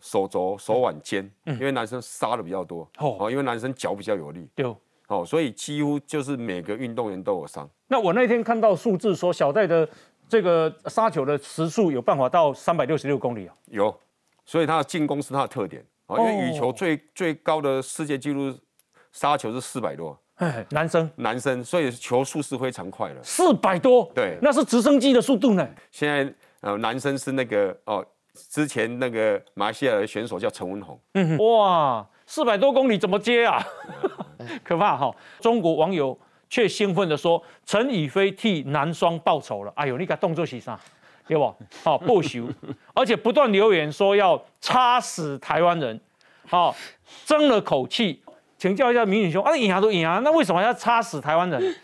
[0.00, 4.48] 手肘、手腕、肩，因为男生杀的比较多，哦，因为男生脚比较有力。
[4.54, 4.74] 对。
[5.08, 7.68] 哦，所以几乎就是每个运动员都有伤。
[7.88, 9.86] 那我那天看到数字说，小戴的
[10.26, 13.54] 这个杀球的时速有办法到三百六十六公里啊？
[13.66, 13.94] 有，
[14.46, 16.16] 所以他的进攻是他的特点啊。
[16.16, 18.58] 因为羽球最最高的世界纪录
[19.10, 25.68] 杀球是四百多，哎，男生男生，所以球速是非常快的，四百多，对，那是直升机的速度呢。
[25.90, 33.64] 现在呃，男生是那个哦，之前那个马来西亚的选手叫陈文宏，嗯，哇，四百多公里怎么接啊？
[34.64, 35.14] 可怕哈！
[35.38, 36.18] 中国网友
[36.50, 40.78] 却兴奋的说：“陈宇飞替男双报仇了。”哎呦，你看动作是啥？
[41.28, 41.54] 对不？
[41.84, 42.52] 好不朽，
[42.92, 46.00] 而且不断留言说要插死台湾人，
[46.48, 46.74] 好
[47.24, 48.20] 争了口气。
[48.62, 51.74] 请教一下明宇兄，啊，赢啊都赢啊，那为什么要插死台湾人？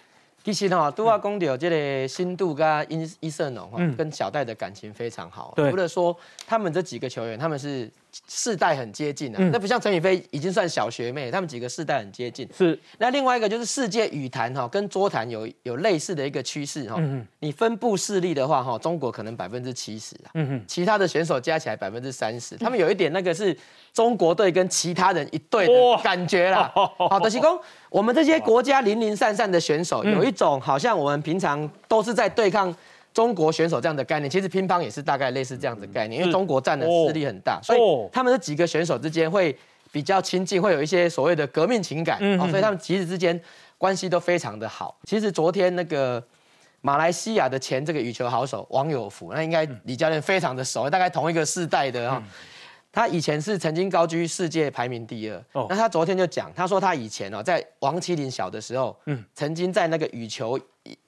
[0.52, 5.52] 其实哈，都要讲到这个新度跟伊伊瑟农哈，跟小戴的感情非常好。
[5.56, 7.90] 除了说他们这几个球员，他们是。
[8.26, 12.48] 世代很接近啊，那不像陈宇飞已经算小学妹，他们几个世代很接近。
[12.56, 17.00] 是，那另外一个就是世界羽坛哈，跟桌坛有有类似的一个趋势哈。
[17.40, 20.32] 你分布势力的话哈，中国可能百分之七十啊，
[20.66, 23.56] 其他的选手加起来百分之三十，他们有一点那个是
[23.92, 26.72] 中国队跟其他人一队的感觉啦。
[26.74, 32.74] 好的，西公，我们这些国家零零散散的选手，有一种好像我们平常都是在对抗。
[33.14, 37.80] 中国选手这样的概念，其实乒乓也是大概类似这样的概念，因为中国占的势力很大，所以
[38.12, 39.56] 他们这几个选手之间会
[39.90, 43.40] 比较亲近，会有一些所谓的革命情感，所以他们其实之间
[43.76, 44.96] 关系都非常的好。
[45.02, 46.22] 其实昨天那个
[46.80, 52.22] 马来西亚的前这个羽球好手王友福，那应该李教练非常的熟，大概同一个世代的哈。
[52.90, 60.58] 他以前是曾经高居世界排名第二，那他昨天就讲，他说他以前哦在王麒麟小的时候，嗯，曾经在那个羽球。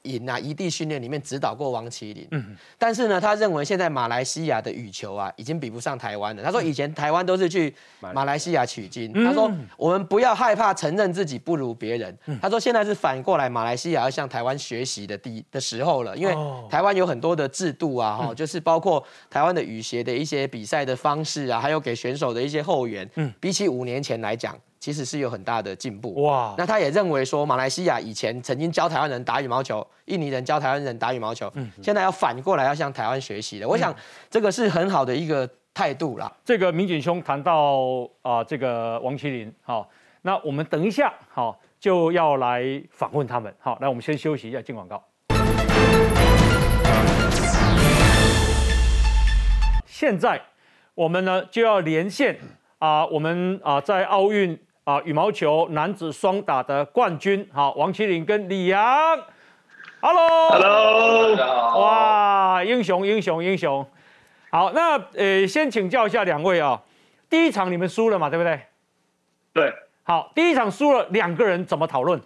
[0.02, 6.42] 营啊，异地训练里面指导过王麒麟，嗯，但是呢，他认为现在马来西亚的羽球啊，已经比不上台湾了。
[6.42, 8.60] 他说以前台湾都是去马来西亚。
[8.70, 12.16] 取经，他说我们不要害怕承认自己不如别人。
[12.40, 16.34] 他说现在是反过来，马来西亚要向台湾学习的第的时候了，因为
[16.68, 24.56] 台湾有很多的制度啊，哈，就是包括台湾的羽协的一些比赛的方式啊，还有给选手的一些后援，嗯，比起五年前来讲。
[24.80, 26.54] 其实是有很大的进步哇！
[26.56, 33.68] 那他也认为说，马来西亚以前曾经教台湾人打羽毛球，印尼人教台湾人打羽毛球，嗯，现在要反过来要向台湾学习的。
[33.68, 33.94] 我想
[34.30, 36.32] 这个是很好的一个态度啦。
[36.42, 39.86] 这个民警兄谈到啊、这个王麒麟，好，
[40.22, 45.04] 那我们等一下好就要来访问他们，好，那我们先休息一下，进广告。
[49.84, 50.40] 现在
[50.94, 52.38] 我们呢就要连线
[52.78, 58.80] 啊、我们啊、在奥运啊、羽毛球男子双打的冠军，好，王麒麟跟李阳
[60.00, 61.36] ，Hello，Hello，
[61.80, 63.86] 哇，英雄英雄英雄，
[64.50, 66.82] 好，那呃先请教一下两位啊，
[67.28, 68.60] 第一场你们输了嘛，对不对？
[69.52, 72.20] 对，好，第一场输了，两个人怎么讨论？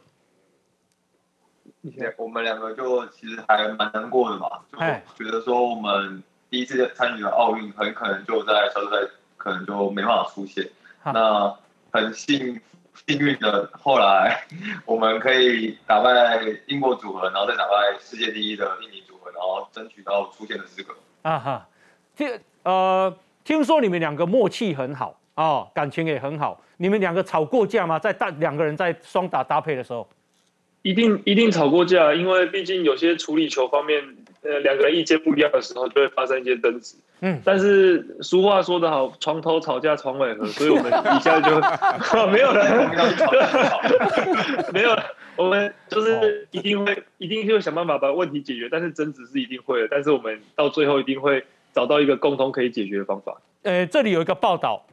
[2.16, 5.02] 我们两个就其实还蛮难过的吧，哎。
[5.18, 8.96] 就觉得说我们第一次参与了奥运，很可能就在小组赛
[9.36, 10.66] 可能就没办法出现。
[11.04, 11.54] 那
[11.94, 12.61] 很幸
[13.07, 14.44] 幸运的，后来
[14.85, 20.92] 我们可以打败英国组合，然后再打败世界第一的印尼组合，然后争取到出线的资格。
[21.22, 21.68] 啊哈，
[22.16, 26.61] 这呃，听说你们两个默契很好哦，感情也很好。
[26.78, 27.96] 你们两个吵过架吗？
[27.96, 30.09] 在大两个人在双打搭配的时候，
[30.83, 34.02] 一定一定吵过架，因为毕竟有些处理球方面，
[34.44, 36.96] 呃，两个人意见不一样的时候，就会发生一些争执。
[37.20, 41.50] 嗯但是俗话说得好，床头吵架床尾和，所以我们一下就
[42.30, 42.62] 没有了，
[44.72, 45.02] 没有了。
[45.37, 53.40] 我们就是一定会一定会想办法把问题解决，但是争执是一定会的，但是我们到最后一定会找到一个共同可以解决的方法。
[53.62, 54.85] 呃，这里有一个报道，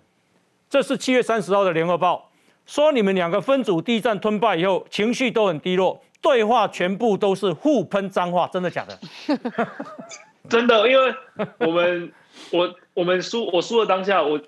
[0.69, 2.31] 这是七月三十号的联合报，
[2.65, 8.99] 说你们两个分组第一战吞败以后，情绪都很低落，对话全部都是互喷脏话，真的假的？
[10.49, 11.15] 真的，因为
[11.59, 12.11] 我们
[12.51, 14.39] 我我们输我输了当下，我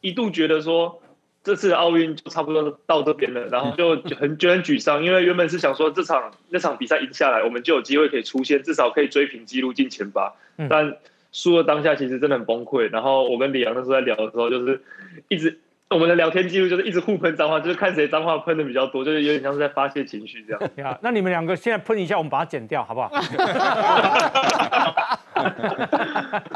[0.00, 1.00] 一度觉得说
[1.44, 10.96] 这次奥运就差不多到这边了，然后就就很就很沮丧，因为原本是想说这场那场比赛赢下来，我们就有机会可以出现，至少可以追平纪录进前八，嗯但
[11.30, 12.90] 输了当下其实真的很崩溃。
[12.90, 14.82] 然后我跟李阳那时候在聊的时候，就是
[15.28, 15.60] 一直。
[15.90, 20.60] 我们的聊天记录就是一直互喷脏话，就是看谁脏话喷的比较多，就是有点像是在发泄情绪这样。
[20.76, 23.10] 呀，那你们两个现在喷一下，我们把它剪掉，好不好？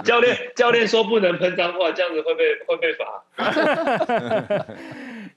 [0.04, 3.24] 教练教练说不能喷脏话，这样子会被会被罚。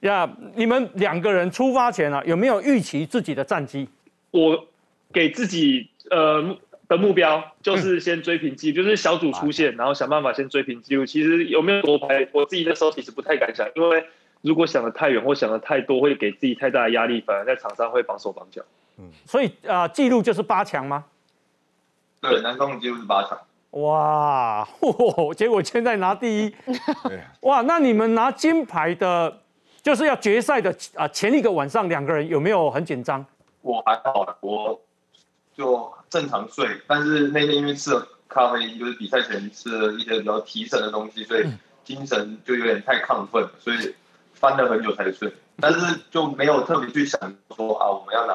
[0.00, 3.88] 呀，你们两个人出发前啊，有没有预期自己的战绩？
[4.30, 4.66] 我
[5.10, 11.04] 给自己呃目的目标就是先追平纪录，就是小组出线，然后想办法先追平纪录。
[11.04, 14.04] 其实有没有夺牌，我自己那时候其实不太敢想，因为
[14.42, 18.62] 如果想的太远或想的太多，会给自己太大的压力，反而在场上会绑手绑脚。
[18.98, 21.04] 嗯所以啊，记录就是八强吗？
[22.20, 23.38] 对，南方的记录是八强。
[23.72, 26.54] 哇，嚯结果现在拿第一，
[27.40, 29.40] 哇，那你们拿金牌的，
[29.82, 33.22] 就是要决赛的啊前一个晚上，两个人有没有很紧张？
[33.60, 34.80] 我还好，我
[35.56, 41.46] 就正常睡，但是那天因为吃了咖啡因，就是比赛前吃了一些比较提神的东西，所以
[41.84, 43.94] 精神就有点太亢奋，所以
[44.34, 45.32] 翻了很久才睡。
[45.58, 47.18] 但是就没有特别去想
[47.56, 48.34] 说啊，我们要拿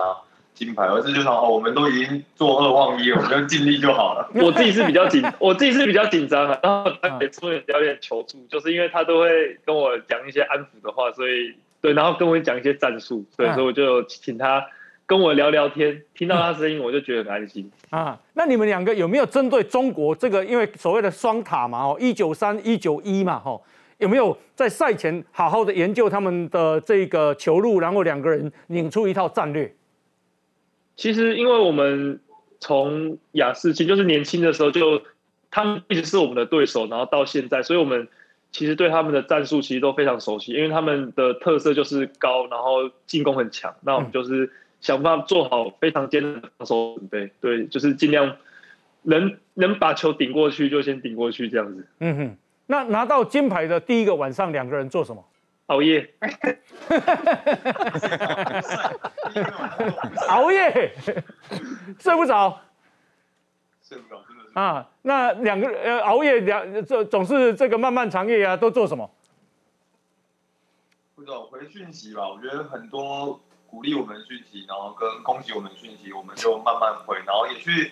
[0.55, 4.29] 金牌，而是就想哦，我们都已经做二忘一，我们就尽力就好了。
[4.35, 6.59] 我自己是比较紧， 我自己是比较紧张的。
[6.63, 14.65] 然后他给苏远教练求助，就是因为他都会跟我讲一些安抚的话，所以对，然后跟我讲一些战术，所以我就请他
[15.11, 17.69] 跟我聊聊天，听到他声音我就觉得很安心。
[17.89, 23.61] 啊，那你们两个有没有针对中国这个，因为所谓的双塔嘛，哦，一九三、一九一嘛，吼，
[23.97, 29.75] 有没有在赛前好好的研究他们的这个球路，然后两个人拧出一套战略？
[30.95, 32.17] 其实因为我们
[32.61, 35.01] 从亚视期就是年轻的时候就
[35.49, 38.07] 他们一直是我们的对手，然后到现在，所以我们
[38.53, 43.75] 其实对他们的战术其实都非常熟悉，因为他们的特色就是高，然后进攻很强。
[43.81, 44.49] 那我们就是
[44.81, 48.35] 想办法做好非常艰难的防守准备，对，就是尽量
[49.03, 51.87] 能能把球顶过去就先顶过去这样子。
[51.99, 55.23] 嗯哼，那拿到金牌的第一个晚上，两个人做什么？
[55.67, 56.13] 熬夜，
[60.27, 60.91] 熬夜，
[61.97, 62.59] 睡不着
[63.81, 64.59] 睡不着，真的是。
[64.59, 64.89] 啊。
[65.03, 69.09] 那两个呃熬夜两这总是这个漫漫长夜啊，都做什么？
[71.15, 73.39] 不知道回讯息吧，我觉得很多
[73.71, 77.89] 鼓励我们的讯息，然后跟恭喜我们的讯息，我们就慢慢回，然后也去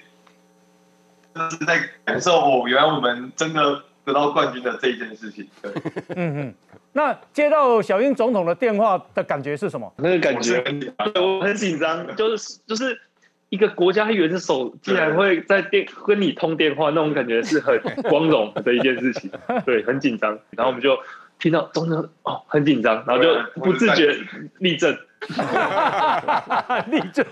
[1.34, 5.48] 就是在感受哦，原来我们真的得到冠军的这一件事情。
[5.62, 5.72] 对，
[6.18, 6.56] 嗯嗯，
[6.92, 9.92] 那接到小英总统的电话的感觉是什么？
[9.98, 13.00] 那个感觉很紧张对我很紧张，就是就是
[13.48, 19.32] 一个国家元首竟然会在电跟你通电话，那种感觉是很光荣的一件事情，
[19.66, 20.38] 对，很紧张。
[20.52, 21.00] 然后我们就
[21.40, 24.14] 听到总统哦，很紧张，然后就不自觉
[24.58, 24.98] 立正。
[26.88, 27.26] 立正。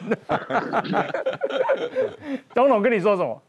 [2.53, 3.41] 总统跟你说什么？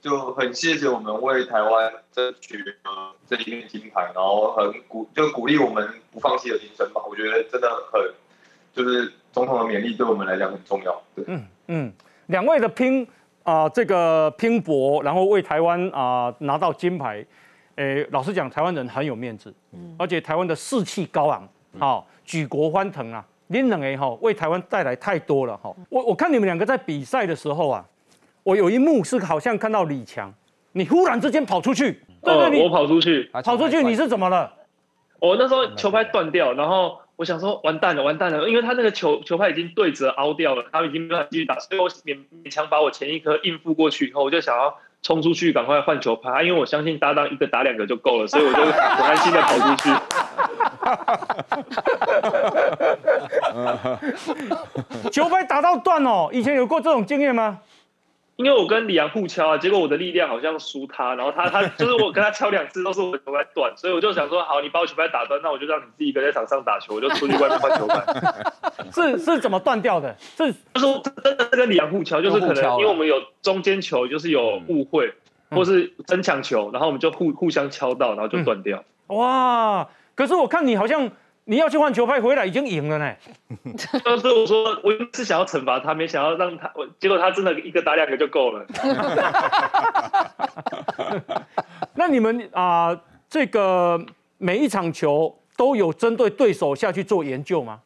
[0.00, 7.02] 就很谢谢我们为台湾争取了这一面金牌，然后很鼓就鼓励我们不放弃的精神吧。
[7.06, 8.00] 我觉得真的很
[8.72, 11.02] 就是总统的勉励对我们来讲很重要。
[11.14, 11.92] 对，嗯嗯，
[12.28, 13.06] 两位的拼
[13.42, 17.22] 啊、这个拼搏，然后为台湾啊、拿到金牌，
[17.76, 19.52] 诶，老实讲，台湾人很有面子，
[19.98, 21.46] 而且台湾的士气高昂，
[21.78, 23.24] 好、举国欢腾啊！
[23.46, 25.74] 您两个哈为台湾带来太多了哈。
[25.88, 27.84] 我我看你们两个在比赛的时候啊，
[28.42, 30.32] 我有一幕是好像看到李强，
[30.72, 34.52] 你忽然之间跑出去，对对，我跑出去，跑出去，你是怎么了？
[35.18, 49.90] 我那时候球拍断掉，然后我想说完蛋了，完蛋了，因为他那个球球拍已经对折凹掉了，他已经没办法继续打，所以我勉勉强把我前一颗应付过去以后，我就想要冲出去赶快换球拍，因为我相信搭档一个打两个就够了，所以我就很安心的跑出去。
[55.10, 57.58] 球拍打到断哦，以前有过这种经验吗？
[58.40, 68.02] 因为我跟李阳互敲啊，结果我的力量好像输他，然后他他就是我跟他敲两次都是我的球拍断，所以我就想说，好，你把我球拍打断，那我就让你自己一个在场上打球，我就出去外面换球拍。
[68.90, 70.16] 是是怎么断掉的？
[70.18, 75.12] 是 就是真的是跟李阳互敲，就是可能因为我们有中间球，就是有误会，
[75.50, 78.82] 或是争抢球，然后我们就互互相敲到，然后就断掉。
[79.08, 79.86] 哇！
[80.14, 81.10] 可是我看你好像
[81.50, 83.12] 你要去换球拍回来已经赢了呢。
[84.04, 88.64] 就是我说我是想要惩罚他，没想要让他，我结果他真的一个打两个就够了。
[91.94, 92.96] 那你们啊、
[93.28, 94.00] 这个
[94.38, 97.80] 每一场球都有针对对手下去做研究吗？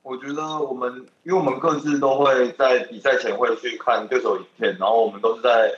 [0.00, 5.70] 我觉得我们因为我们各自都会在比赛前会去看对手影片，然后我们都是在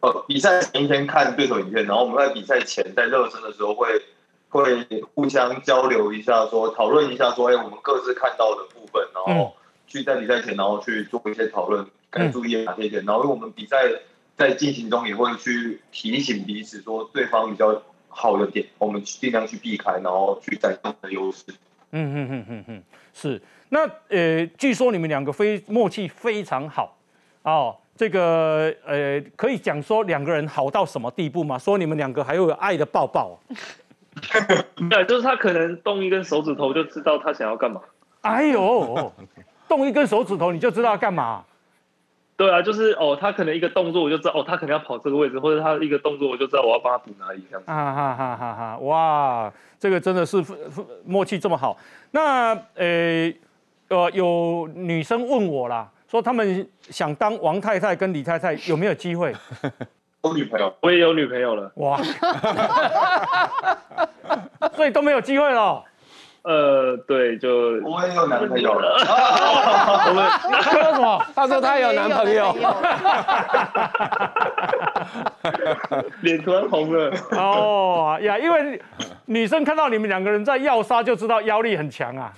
[0.00, 3.86] 呃比赛前一天看对手影片，然后我们在比赛前在热身的时候会
[4.60, 9.52] 会互相交流一下说讨论一下说，哎，我们各自看到的部分，然后
[9.88, 13.78] 去在比赛前然后去做一些讨论，该注意哪些点，然后我们比赛
[14.36, 21.44] 在进行中也会去提醒彼此说对方比较好的点，我们尽量去避开，然后去展现我们的优势。
[21.90, 22.82] 嗯嗯嗯嗯嗯，
[23.12, 23.42] 是。
[23.70, 26.96] 那呃，据说你们两个非默契非常好
[27.42, 27.76] 哦。
[27.96, 31.56] 这个呃，可以讲说两个人好到什么地步吗？
[31.56, 33.38] 说你们两个还有爱的抱抱。
[34.90, 37.80] 对，就是他可能动一根手指头就知道他想要干嘛。
[38.22, 39.12] 哎呦，
[39.68, 41.44] 动一根手指头你就知道要干嘛。
[42.36, 47.70] 对啊，就是哦，他可能一个动作我就知道哦，他可能要跑这个位置，或者他一个动作我就知道我要帮他补哪里这样子。
[47.70, 48.78] 啊哈哈哈哈！
[48.78, 50.44] 哇，这个真的是
[51.04, 51.78] 默契这么好。
[52.10, 53.32] 那呃
[53.88, 59.32] 呃，有女生问我啦，说他们想当王太太跟李太太，有没有机会？
[60.24, 62.00] 有女朋友，我也有女朋友了，哇，
[64.74, 65.84] 所以都没有机会了。
[66.44, 67.48] 呃，对，就
[67.82, 68.96] 我也有男朋友了。
[70.08, 71.24] 我们他说什么？
[71.34, 72.52] 他说他有男朋友，
[76.20, 77.10] 脸突然红了。
[77.32, 78.78] 哦呀，因为
[79.24, 82.30] 女生看到你们两个人在要杀，就知道腰力很强啊。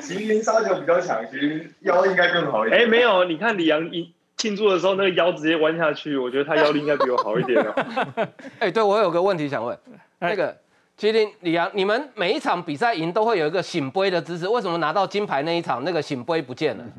[0.00, 2.82] 麒麟杀球比较强，其实腰应该更好一点。
[2.82, 4.12] 哎，没有，你看李阳一
[4.42, 7.72] 庆祝的时候，那个腰直接弯下去，我觉得他腰力应该比我好一点哦。
[8.58, 9.78] 哎，对我有个问题想问，
[10.18, 10.52] 哎那个
[10.98, 16.82] 麒麟李阳，你们每一场比赛赢都会有一个醒杯的姿势，为什么拿到金牌那一场那个醒杯不见了？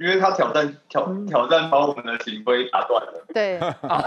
[0.00, 3.24] 因为他挑战挑挑战把我们的行规打断了。
[3.32, 3.60] 对，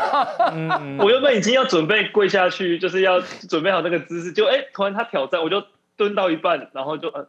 [0.51, 5.64] 嗯，我原本已经要准备跪下去，就是要准备好那个姿势，就哎，突然他挑战，我就
[6.01, 7.27] 蹲到一半，然后就呃，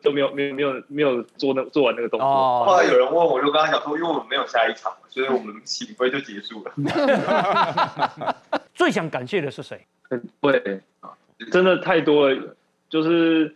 [0.00, 2.26] 就没有没有没有没有做那做完那个动作。
[2.26, 8.34] 后哦，来有人问我，我就跟他讲说，因为我们没有下一场，所以我们起飞就结束了。
[8.72, 9.86] 最想感谢的是谁？
[10.40, 10.80] 对，
[11.52, 12.56] 真的太多了，
[12.88, 13.54] 就是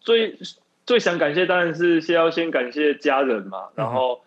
[0.00, 0.38] 最
[0.84, 4.20] 最想感谢当然是先要先感谢家人嘛，然后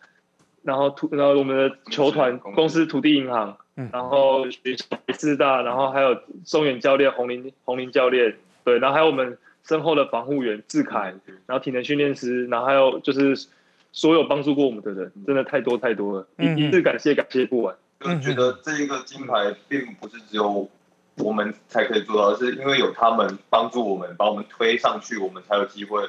[0.64, 3.56] 然后土然后我们的球团公司公司土地银行，
[3.92, 11.14] 然后学校北师大，然后还有松远教练洪林洪林教练，对，然后还有我们身后的防护员志凯，
[11.46, 13.48] 然后体能训练师，然后还有就是
[13.92, 17.76] 所有帮助过我们的人，真的太多太多了，嗯一一次感谢感谢不完。
[18.00, 20.70] 就觉得这一个金牌并不是只有
[21.18, 26.02] 我们才可以做到，是因为有他们帮助我们，把我们推上去，我们才有机会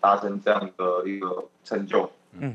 [0.00, 2.10] 达成这样的一个成就。
[2.38, 2.54] 嗯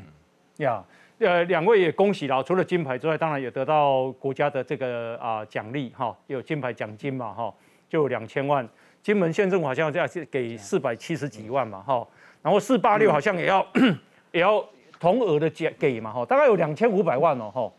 [0.58, 0.84] 呀，
[1.18, 7.52] 呃，两位也恭喜了，除了金牌之外，当然也得到国家的这个啊、奖励哈，有金牌奖金嘛哈，
[7.88, 8.68] 就有两千万。
[9.04, 12.08] 金门县政府好像要给四百七十几万嘛哈，
[12.40, 13.64] 然后四八六好像也要、
[14.32, 14.66] 也要
[14.98, 17.70] 同额的给给嘛哈，大概有两千五百万哦哈。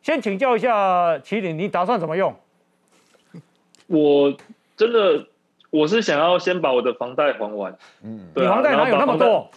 [0.00, 2.34] 先请教一下麒麟，你打算怎么用？
[3.88, 4.34] 我
[4.74, 5.26] 真的，
[5.74, 7.76] 我是想要先把我的房贷还完。
[8.04, 9.50] 嗯，你房贷哪有那么多？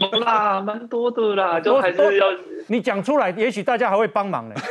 [0.00, 2.26] 有啦，蛮多的啦，就还是要
[2.66, 4.56] 你讲出来，也许大家还会帮忙呢。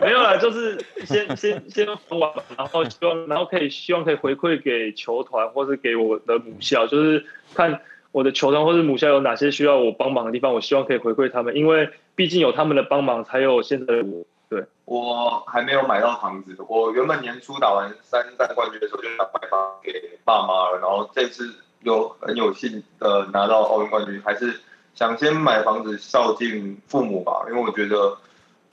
[0.00, 7.22] 没有啦，就是先先先还完，然后希望，然后可以希望可以回馈给球团，或是给我的母校，就是
[7.54, 7.78] 看
[8.12, 14.24] 我的球团或是母校有哪些需要我帮忙的地方，我希望可以回馈他们，因为毕竟有他们的帮忙，才有现在的我。
[14.48, 19.92] 对我还没有买到房子，我原本年初打完三战冠军的时候就想买房给
[20.24, 24.58] 爸妈了，然后这次有很有幸的拿到奥运冠军，还是
[24.94, 28.16] 想先买房子孝敬父母吧，因为我觉得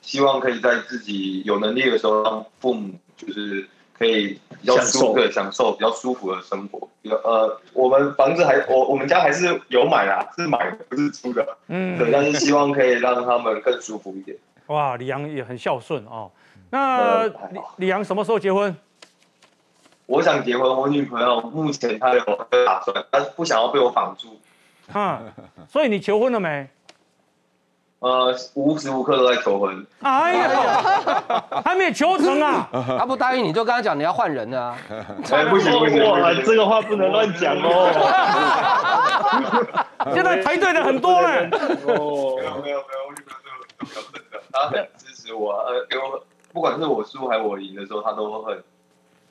[0.02, 3.68] 希望可以在自己有能力的时候让父母就是
[3.98, 6.88] 可以比较舒服、享受比较舒服的生活。
[7.04, 14.38] 呃，我们房子还我我们家还是有买啦，是买的不是租的，嗯，对，但是希望可以让他们更舒服一点。
[14.68, 16.30] 哇，李阳也很孝顺哦。
[16.70, 18.76] 那李李阳什么时候结婚？
[20.08, 22.20] 我想结婚，我女朋友目前她有
[22.66, 24.40] 打算，但是不想要被我绑住。
[24.92, 25.20] 哈，
[25.68, 26.68] 所以你求婚了没？
[28.00, 29.84] 呃，无时无刻都在求婚。
[30.02, 30.50] 哎呀，
[31.66, 32.70] 还没求成啊！
[32.72, 34.78] 他不答应你就跟他讲你要换人啊。
[35.32, 37.90] 哎，不行不行，哇，这个话不能乱讲哦。
[40.14, 41.50] 现在排队的很多嘞。
[41.88, 43.45] 哦，没有没有没有，我女朋友
[44.70, 48.64] 比较真的，她很支持我，呃，给我不管是我输还是我赢的时候，他都很。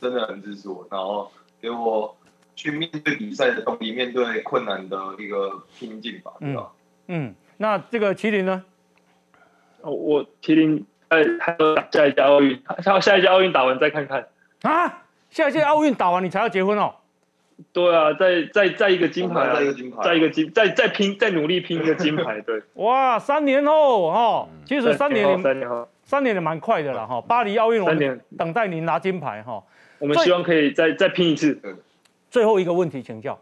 [0.01, 2.15] 真的很支持我，然后给我
[2.55, 6.73] 去面对比赛的动力，面对困难的一个拼劲吧，对吧？
[7.07, 8.63] 嗯，那这个麒麟呢？
[9.81, 14.29] 哦，我麒麟哎，还有下一届奥运，下下一届奥运打完再看看
[14.63, 15.05] 啊！
[15.31, 16.97] 下一届奥运打完你才要结婚哦？
[17.73, 22.63] 对啊，再再再一个金牌，再一个金牌，再一个金，再再拼，再努力拼一个金牌，对。
[22.75, 27.21] 哇，三年后哦，其实三年，三年后，三年也蛮快的了哈。
[27.21, 29.63] 巴黎奥运，三年等待您拿金牌哈。
[29.99, 31.59] 我们希望可以再再拼一次。
[32.31, 33.39] 最后一个问题请教，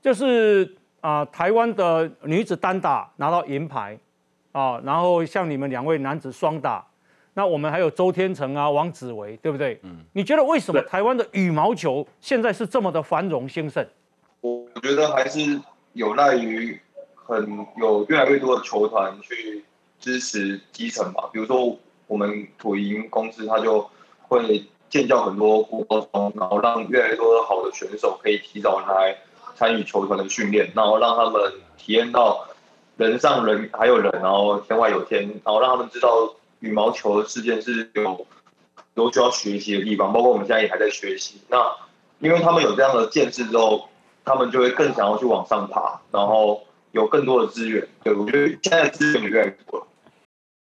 [0.00, 3.98] 就是啊，台湾的女子单打拿到银牌
[4.52, 6.86] 啊，然后像你们两位男子双打，
[7.34, 9.78] 那我们还有周天成啊、王子维，对不对？
[9.82, 9.98] 嗯。
[10.12, 13.86] 你觉得为什么台湾的羽毛球现在是这么的繁荣兴盛？
[14.40, 15.60] 我觉得还是
[15.92, 16.80] 有赖于
[17.14, 19.64] 很有越来越多的球团去
[19.98, 21.28] 支持基层吧。
[21.32, 23.88] 比如说我们土银公司，它就
[24.28, 24.64] 会。
[24.90, 29.16] 建教很多国中，然后让越来越多的好的选手可以提早来
[29.54, 31.40] 参与球团的训练，然后让他们
[31.78, 32.44] 体验到
[32.96, 38.26] 人上人还有人，然后天外有天，然后让他们知道羽毛球的事件是有
[38.94, 41.40] 有需要学习的地方，包括我们现在也还在学习。
[41.48, 41.58] 那
[42.18, 43.88] 因为他们有这样的见识之后，
[44.24, 47.86] 他们就会更想要去往上爬，然后有更多的资源。
[48.02, 49.86] 对我觉得现在资源越来越多了。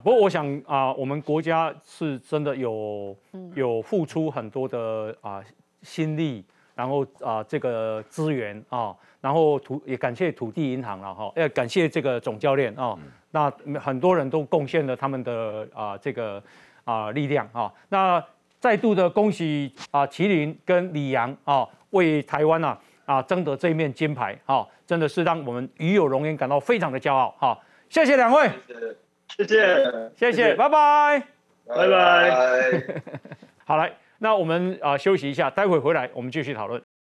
[0.04, 3.16] 不过我想啊，我们国家是真的有
[3.56, 5.42] 有付出很多的啊
[5.82, 6.44] 心力，
[6.76, 12.96] 然后啊这个资源啊，然后土也感谢土地银行了哈，要感谢这个总教练啊，
[13.36, 16.42] 那很多人都贡献了他们的啊这个
[16.86, 18.24] 啊力量啊，那
[18.62, 27.60] 再度的恭喜啊麒麟跟李阳啊为台湾啊啊争得这一面金牌啊，真的是让我们与有荣焉感到非常的骄傲哈，
[27.90, 28.50] 谢谢两位。
[29.28, 31.22] 谢谢，谢谢，拜拜，
[31.68, 32.82] 拜拜。
[33.66, 36.82] 好来，那我们啊休息一下，待会回来我们继续讨论。